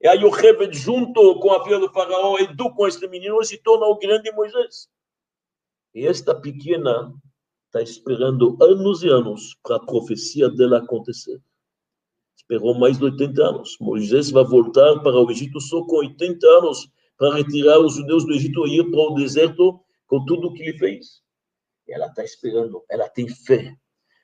e 0.00 0.08
a 0.08 0.14
Yochebed, 0.14 0.76
junto 0.76 1.38
com 1.40 1.52
a 1.52 1.62
filha 1.62 1.78
do 1.78 1.92
faraó, 1.92 2.38
educam 2.38 2.86
este 2.86 3.06
menino 3.06 3.40
e 3.40 3.44
se 3.44 3.58
torna 3.58 3.86
o 3.86 3.98
grande 3.98 4.32
Moisés. 4.32 4.88
E 5.94 6.06
esta 6.06 6.34
pequena 6.34 7.12
está 7.66 7.82
esperando 7.82 8.56
anos 8.62 9.02
e 9.02 9.08
anos 9.08 9.56
para 9.62 9.76
a 9.76 9.84
profecia 9.84 10.48
dela 10.48 10.78
acontecer. 10.78 11.38
Esperou 12.36 12.74
mais 12.74 12.98
de 12.98 13.04
80 13.04 13.42
anos. 13.42 13.76
Moisés 13.80 14.30
vai 14.30 14.44
voltar 14.44 15.00
para 15.00 15.20
o 15.20 15.30
Egito 15.30 15.60
só 15.60 15.84
com 15.84 15.96
80 15.96 16.46
anos 16.46 16.88
para 17.18 17.34
retirar 17.34 17.78
os 17.78 17.94
judeus 17.94 18.24
do 18.24 18.32
Egito 18.32 18.66
e 18.66 18.78
ir 18.78 18.90
para 18.90 19.00
o 19.00 19.14
deserto 19.14 19.78
com 20.06 20.24
tudo 20.24 20.48
o 20.48 20.54
que 20.54 20.62
ele 20.62 20.78
fez. 20.78 21.20
E 21.86 21.92
ela 21.92 22.06
está 22.06 22.24
esperando, 22.24 22.82
ela 22.88 23.08
tem 23.08 23.28
fé. 23.28 23.76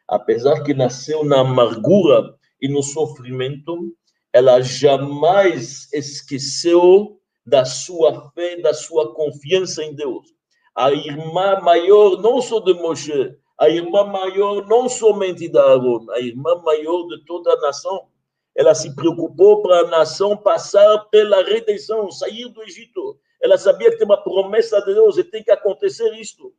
Apesar 0.09 0.63
que 0.63 0.73
nasceu 0.73 1.23
na 1.25 1.41
amargura 1.41 2.35
e 2.61 2.69
no 2.69 2.83
sofrimento, 2.83 3.95
ela 4.37 4.61
jamais 4.61 5.91
esqueceu 5.95 7.19
da 7.47 7.65
sua 7.65 8.31
fé, 8.33 8.61
da 8.61 8.75
sua 8.75 9.15
confiança 9.15 9.83
em 9.83 9.95
Deus. 9.95 10.27
A 10.75 10.93
irmã 10.93 11.59
maior, 11.63 12.21
não 12.21 12.43
só 12.43 12.61
de 12.61 12.75
Moshe, 12.75 13.35
a 13.59 13.71
irmã 13.71 14.05
maior 14.05 14.67
não 14.67 14.91
somente 14.91 15.49
da 15.49 15.63
Aaron, 15.63 16.11
a 16.11 16.21
irmã 16.21 16.55
maior 16.57 17.07
de 17.07 17.25
toda 17.25 17.51
a 17.51 17.61
nação. 17.63 18.09
Ela 18.55 18.75
se 18.75 18.95
preocupou 18.95 19.63
para 19.63 19.79
a 19.81 19.87
nação 19.87 20.37
passar 20.37 20.99
pela 21.07 21.43
redenção, 21.43 22.11
sair 22.11 22.47
do 22.51 22.63
Egito. 22.63 23.19
Ela 23.41 23.57
sabia 23.57 23.91
que 23.91 23.97
tem 23.97 24.05
uma 24.05 24.23
promessa 24.23 24.83
de 24.83 24.93
Deus 24.93 25.17
e 25.17 25.25
tem 25.25 25.43
que 25.43 25.51
acontecer 25.51 26.13
isto. 26.21 26.53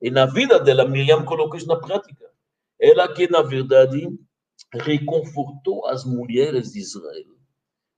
E 0.00 0.12
na 0.12 0.26
vida 0.26 0.60
dela, 0.60 0.86
Miriam 0.86 1.24
colocou 1.24 1.56
isso 1.56 1.66
na 1.66 1.80
prática. 1.80 2.30
Ela 2.78 3.12
que, 3.12 3.28
na 3.28 3.42
verdade, 3.42 4.08
reconfortou 4.74 5.86
as 5.86 6.04
mulheres 6.04 6.72
de 6.72 6.80
Israel. 6.80 7.36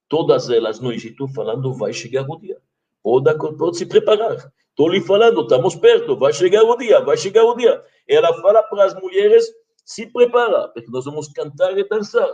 Todas 0.08 0.50
elas 0.50 0.80
no 0.80 0.92
Egito 0.92 1.28
falando, 1.28 1.72
vai 1.74 1.92
chegar 1.92 2.28
o 2.28 2.38
dia. 2.38 2.60
Pode, 3.02 3.56
pode 3.56 3.78
se 3.78 3.86
preparar. 3.86 4.52
Estou 4.70 4.88
lhe 4.88 5.00
falando, 5.00 5.42
estamos 5.42 5.74
perto, 5.74 6.16
vai 6.16 6.32
chegar 6.32 6.62
o 6.62 6.76
dia, 6.76 7.00
vai 7.00 7.16
chegar 7.16 7.44
o 7.44 7.54
dia. 7.56 7.82
Ela 8.08 8.32
fala 8.40 8.62
para 8.62 8.84
as 8.84 8.94
mulheres, 8.94 9.46
se 9.84 10.06
prepara, 10.06 10.68
porque 10.68 10.90
nós 10.90 11.04
vamos 11.04 11.28
cantar 11.28 11.76
e 11.76 11.88
dançar. 11.88 12.28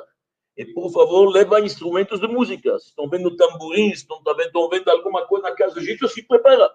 E, 0.56 0.64
por 0.64 0.90
favor, 0.90 1.28
leva 1.28 1.60
instrumentos 1.60 2.20
de 2.20 2.26
música. 2.26 2.78
Se 2.78 2.88
estão 2.88 3.08
vendo 3.08 3.36
tamborins, 3.36 3.98
estão, 3.98 4.22
estão 4.38 4.68
vendo 4.68 4.88
alguma 4.88 5.26
coisa 5.26 5.48
na 5.48 5.54
casa 5.54 5.74
do 5.74 5.80
Egito, 5.80 6.08
se 6.08 6.22
prepara. 6.22 6.70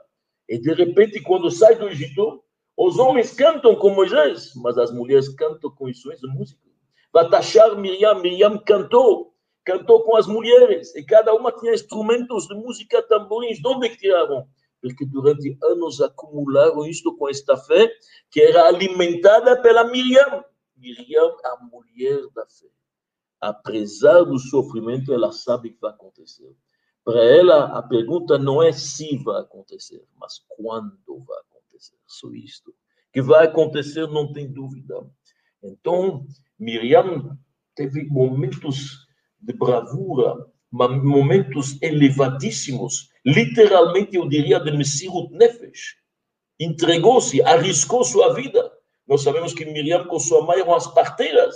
E, 0.47 0.59
de 0.59 0.73
repente, 0.73 1.21
quando 1.21 1.49
sai 1.49 1.75
do 1.75 1.87
Egito, 1.87 2.43
os 2.77 2.99
homens 2.99 3.33
cantam 3.33 3.75
com 3.75 3.89
Moisés, 3.89 4.53
mas 4.55 4.77
as 4.77 4.91
mulheres 4.91 5.29
cantam 5.29 5.71
com 5.71 5.89
instrumentos 5.89 6.29
de 6.29 6.37
música. 6.37 6.70
Vatachar 7.13 7.75
Miriam, 7.77 8.15
Miriam 8.21 8.57
cantou, 8.57 9.33
cantou 9.65 10.03
com 10.03 10.15
as 10.15 10.27
mulheres, 10.27 10.95
e 10.95 11.03
cada 11.03 11.33
uma 11.33 11.51
tinha 11.51 11.73
instrumentos 11.73 12.47
de 12.47 12.55
música, 12.55 13.01
tamborins. 13.03 13.59
De 13.59 13.67
onde 13.67 13.89
que 13.89 13.97
tiraram? 13.97 14.47
Porque 14.81 15.05
durante 15.05 15.57
anos 15.61 16.01
acumularam 16.01 16.85
isto 16.85 17.15
com 17.15 17.29
esta 17.29 17.57
fé, 17.57 17.91
que 18.31 18.41
era 18.41 18.67
alimentada 18.67 19.61
pela 19.61 19.83
Miriam. 19.83 20.43
Miriam, 20.75 21.35
a 21.43 21.57
mulher 21.63 22.21
da 22.33 22.45
fé. 22.47 22.67
Apesar 23.39 24.23
do 24.23 24.39
sofrimento, 24.39 25.13
ela 25.13 25.31
sabe 25.31 25.71
que 25.71 25.81
vai 25.81 25.91
acontecer. 25.91 26.55
Para 27.03 27.23
ela, 27.23 27.77
a 27.77 27.81
pergunta 27.81 28.37
não 28.37 28.61
é 28.61 28.71
se 28.71 29.17
vai 29.23 29.41
acontecer, 29.41 30.03
mas 30.17 30.45
quando 30.47 31.19
vai 31.25 31.39
acontecer. 31.39 31.95
Só 32.05 32.29
isto. 32.29 32.73
Que 33.11 33.21
vai 33.21 33.47
acontecer, 33.47 34.07
não 34.07 34.31
tem 34.31 34.51
dúvida. 34.51 35.05
Então, 35.63 36.25
Miriam 36.61 37.35
teve 37.75 38.05
momentos 38.05 39.07
de 39.39 39.51
bravura, 39.51 40.45
momentos 40.71 41.81
elevadíssimos, 41.81 43.09
literalmente 43.25 44.15
eu 44.15 44.29
diria 44.29 44.59
de 44.59 44.71
Messirut 44.71 45.33
Nefesh. 45.33 45.95
Entregou-se, 46.59 47.41
arriscou 47.41 48.03
sua 48.03 48.35
vida. 48.35 48.71
Nós 49.07 49.23
sabemos 49.23 49.55
que 49.55 49.65
Miriam 49.65 50.05
com 50.05 50.19
sua 50.19 50.45
mãe 50.45 50.59
eram 50.59 50.75
as 50.75 50.85
parteiras. 50.85 51.55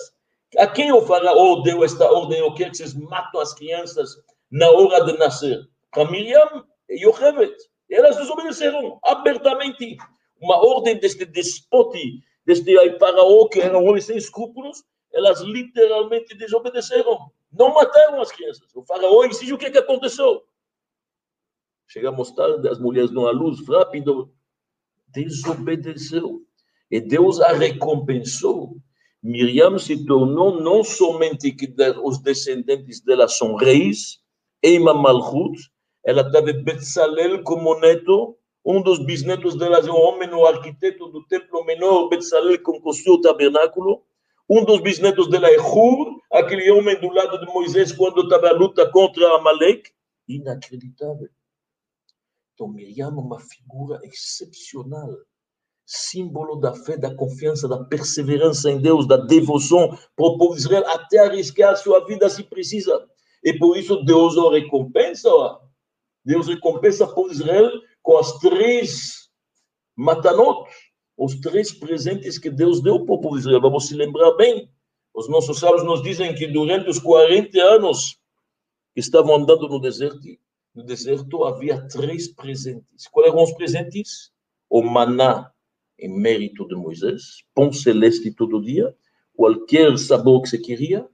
A 0.57 0.65
quem 0.65 0.91
o 0.91 1.01
faraó 1.01 1.61
deu 1.61 1.83
esta 1.83 2.11
ordem? 2.11 2.39
Eu 2.39 2.55
quero 2.55 2.71
que 2.71 2.77
vocês 2.77 2.95
matem 2.95 3.39
as 3.39 3.53
crianças 3.53 4.09
na 4.49 4.67
hora 4.71 5.05
de 5.05 5.19
nascer. 5.19 5.59
Para 5.91 6.09
Miriam 6.09 6.65
e 6.89 7.05
Yochebet. 7.05 7.55
Elas 7.91 8.17
desobedeceram 8.17 8.99
abertamente. 9.03 9.97
Uma 10.41 10.57
ordem 10.57 10.99
deste 10.99 11.25
despote, 11.25 12.23
deste 12.43 12.73
faraó 12.97 13.47
que 13.47 13.61
era 13.61 13.77
um 13.77 13.87
homem 13.87 14.01
sem 14.01 14.17
escrúpulos, 14.17 14.83
elas 15.15 15.39
literalmente 15.39 16.35
desobedeceram. 16.35 17.31
Não 17.51 17.73
mataram 17.73 18.21
as 18.21 18.31
crianças. 18.31 18.75
O 18.75 18.83
faraó 18.83 19.23
exige 19.23 19.53
o 19.53 19.57
que, 19.57 19.67
é 19.67 19.71
que 19.71 19.77
aconteceu. 19.77 20.43
Chegamos 21.87 22.31
tarde, 22.31 22.67
as 22.67 22.79
mulheres 22.79 23.11
dão 23.11 23.25
a 23.25 23.31
luz 23.31 23.65
rápido. 23.65 24.33
Desobedeceu. 25.07 26.41
E 26.91 26.99
Deus 26.99 27.39
a 27.39 27.53
recompensou. 27.53 28.75
Miriam 29.23 29.79
se 29.79 30.05
tornou 30.05 30.61
não 30.61 30.83
somente 30.83 31.51
que 31.51 31.73
os 32.03 32.19
descendentes 32.19 33.01
dela 33.01 33.27
são 33.27 33.55
reis, 33.55 34.19
Eima 34.61 34.93
Malchut, 34.93 35.57
ela 36.03 36.29
teve 36.29 36.53
Betzalel 36.53 37.41
como 37.43 37.79
neto, 37.79 38.37
um 38.63 38.81
dos 38.81 39.03
bisnetos 39.03 39.55
dela 39.55 39.79
é 39.79 39.91
um 39.91 39.95
homem, 39.95 40.31
o 40.31 40.45
arquiteto 40.45 41.07
do 41.07 41.25
templo 41.25 41.63
menor, 41.65 42.09
Betzalel, 42.09 42.57
que 42.57 42.79
construiu 42.79 43.15
o 43.15 43.21
tabernáculo, 43.21 44.03
um 44.49 44.63
dos 44.63 44.81
bisnetos 44.81 45.29
dela 45.29 45.49
é 45.49 45.59
Hur, 45.59 46.21
aquele 46.31 46.71
homem 46.71 46.99
do 46.99 47.09
lado 47.09 47.39
de 47.39 47.45
Moisés 47.51 47.91
quando 47.91 48.21
estava 48.23 48.49
a 48.49 48.53
luta 48.53 48.89
contra 48.91 49.35
Amalek. 49.35 49.91
Inacreditável. 50.27 51.29
Então, 52.53 52.67
Miriam 52.67 53.07
é 53.07 53.09
uma 53.09 53.39
figura 53.39 53.99
excepcional, 54.03 55.09
símbolo 55.85 56.55
da 56.55 56.73
fé, 56.73 56.97
da 56.97 57.13
confiança, 57.13 57.67
da 57.67 57.83
perseverança 57.83 58.71
em 58.71 58.79
Deus, 58.79 59.07
da 59.07 59.17
devoção 59.17 59.89
para 60.15 60.25
o 60.25 60.37
povo 60.37 60.53
de 60.53 60.61
Israel, 60.61 60.87
até 60.87 61.19
arriscar 61.19 61.73
a 61.73 61.75
sua 61.75 62.05
vida 62.05 62.29
se 62.29 62.43
precisa. 62.43 63.05
E 63.43 63.53
por 63.57 63.77
isso 63.77 64.03
Deus 64.05 64.37
o 64.37 64.49
recompensa. 64.49 65.29
Deus 66.23 66.47
recompensa 66.47 67.05
o 67.05 67.13
povo 67.13 67.29
de 67.29 67.35
Israel 67.35 67.69
com 68.01 68.17
as 68.17 68.37
três 68.39 69.29
matanot, 69.95 70.69
os 71.17 71.35
três 71.35 71.71
presentes 71.71 72.37
que 72.37 72.49
Deus 72.49 72.81
deu 72.81 73.05
para 73.05 73.15
o 73.15 73.21
povo 73.21 73.35
de 73.35 73.41
Israel. 73.41 73.61
Vamos 73.61 73.87
se 73.87 73.95
lembrar 73.95 74.33
bem. 74.33 74.69
Os 75.13 75.29
nossos 75.29 75.59
sábios 75.59 75.83
nos 75.83 76.03
dizem 76.03 76.35
que 76.35 76.47
durante 76.47 76.89
os 76.89 76.99
40 76.99 77.57
anos 77.61 78.19
que 78.93 78.99
estavam 78.99 79.35
andando 79.35 79.67
no 79.67 79.79
deserto, 79.79 80.19
no 80.73 80.83
deserto 80.83 81.45
havia 81.45 81.87
três 81.87 82.27
presentes. 82.27 83.07
Quais 83.07 83.31
eram 83.31 83.43
os 83.43 83.53
presentes? 83.53 84.31
O 84.69 84.81
maná, 84.81 85.51
em 85.97 86.09
mérito 86.09 86.67
de 86.67 86.75
Moisés, 86.75 87.43
pão 87.53 87.71
celeste 87.71 88.31
todo 88.31 88.61
dia, 88.61 88.93
qualquer 89.33 89.97
sabor 89.97 90.41
que 90.41 90.49
você 90.49 90.57
queria, 90.57 91.07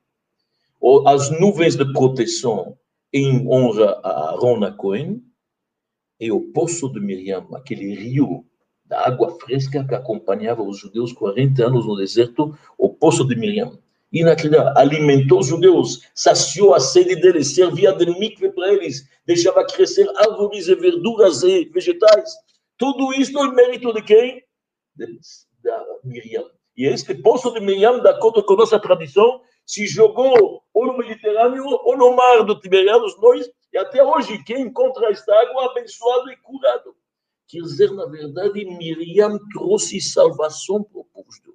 ou 0.80 1.08
as 1.08 1.30
nuvens 1.40 1.76
de 1.76 1.92
proteção 1.94 2.76
em 3.14 3.48
honra 3.48 4.00
a 4.04 4.32
Aaron 4.32 4.64
a 4.64 4.72
Cohen, 4.72 5.22
e 6.20 6.32
o 6.32 6.52
poço 6.52 6.92
de 6.92 7.00
Miriam, 7.00 7.48
aquele 7.54 7.94
rio 7.96 8.46
da 8.92 9.08
água 9.08 9.40
fresca 9.40 9.86
que 9.88 9.96
acompanhava 9.96 10.62
os 10.62 10.78
judeus 10.78 11.14
40 11.14 11.66
anos 11.66 11.86
no 11.88 11.96
deserto, 11.96 12.54
o 12.78 12.90
poço 12.90 13.26
de 13.26 13.38
Miriam. 13.38 13.80
naquela 14.12 14.78
alimentou 14.78 15.40
os 15.40 15.48
judeus, 15.48 16.02
saciou 16.14 16.76
a 16.76 16.80
sede 16.82 17.16
deles, 17.16 17.56
servia 17.56 17.94
de 17.94 18.06
mikve 18.20 18.52
para 18.52 18.74
eles, 18.74 19.08
deixava 19.26 19.66
crescer 19.66 20.06
árvores 20.18 20.68
e 20.68 20.76
verduras 20.76 21.42
e 21.42 21.64
vegetais. 21.74 22.32
Tudo 22.78 23.14
isso 23.14 23.40
é 23.40 23.48
mérito 23.54 23.94
de 23.94 24.02
quem? 24.02 24.44
De, 24.94 25.06
da 25.64 25.86
Miriam. 26.04 26.44
E 26.76 26.86
este 26.86 27.16
poço 27.16 27.50
de 27.54 27.62
Miriam, 27.62 28.02
de 28.02 28.10
acordo 28.10 28.44
com 28.44 28.58
nossa 28.58 28.78
tradição, 28.78 29.40
se 29.66 29.88
jogou 29.88 30.64
ou 30.74 30.88
no 30.88 30.98
Mediterrâneo 30.98 31.64
ou 31.66 31.96
no 31.96 32.14
mar 32.14 32.44
do 32.44 32.60
Tiberiados, 32.60 33.18
nós, 33.22 33.50
e 33.72 33.78
até 33.78 34.04
hoje, 34.04 34.44
quem 34.44 34.64
encontra 34.64 35.10
esta 35.10 35.34
água 35.34 35.72
abençoado 35.72 36.30
e 36.30 36.36
curado. 36.36 36.94
Quer 37.52 37.64
dizer, 37.64 37.92
na 37.92 38.06
verdade, 38.06 38.64
Miriam 38.64 39.38
trouxe 39.52 40.00
salvação 40.00 40.82
para 40.82 41.02
o 41.02 41.04
povo 41.04 41.30
judeu. 41.30 41.54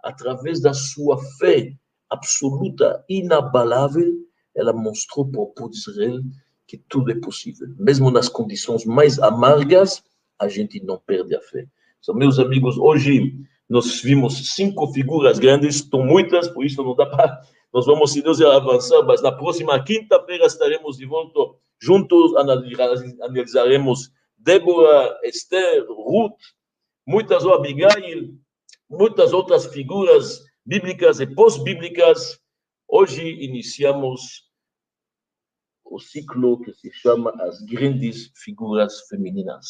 Através 0.00 0.60
da 0.60 0.72
sua 0.72 1.18
fé 1.40 1.72
absoluta, 2.08 3.04
inabalável, 3.08 4.08
ela 4.54 4.72
mostrou 4.72 5.28
para 5.28 5.40
o 5.40 5.46
povo 5.46 5.70
de 5.70 5.78
Israel 5.78 6.20
que 6.64 6.78
tudo 6.88 7.10
é 7.10 7.16
possível. 7.16 7.66
Mesmo 7.76 8.08
nas 8.08 8.28
condições 8.28 8.84
mais 8.84 9.18
amargas, 9.18 10.04
a 10.38 10.46
gente 10.46 10.80
não 10.84 10.96
perde 11.04 11.34
a 11.34 11.40
fé. 11.40 11.66
Então, 11.98 12.14
meus 12.14 12.38
amigos, 12.38 12.78
hoje 12.78 13.34
nós 13.68 14.00
vimos 14.00 14.54
cinco 14.54 14.92
figuras 14.92 15.40
grandes, 15.40 15.74
estão 15.76 16.04
muitas, 16.06 16.46
por 16.46 16.64
isso 16.64 16.84
não 16.84 16.94
dá 16.94 17.06
para. 17.06 17.40
Nós 17.74 17.84
vamos, 17.84 18.12
se 18.12 18.22
Deus 18.22 18.40
avançar, 18.40 19.02
mas 19.02 19.20
na 19.20 19.32
próxima 19.32 19.82
quinta-feira 19.82 20.46
estaremos 20.46 20.98
de 20.98 21.04
volta 21.04 21.58
juntos, 21.80 22.36
analisaremos 22.36 24.12
Débora, 24.42 25.20
Esther, 25.22 25.86
Ruth, 25.88 26.38
muitas 27.06 27.44
ou 27.44 27.54
Abigail, 27.54 28.36
muitas 28.90 29.32
outras 29.32 29.66
figuras 29.66 30.40
bíblicas 30.66 31.20
e 31.20 31.26
pós-bíblicas. 31.26 32.40
Hoje 32.88 33.22
iniciamos 33.22 34.50
o 35.84 36.00
ciclo 36.00 36.60
que 36.60 36.74
se 36.74 36.92
chama 36.92 37.30
As 37.40 37.62
Grandes 37.62 38.32
Figuras 38.34 39.06
Femininas. 39.08 39.66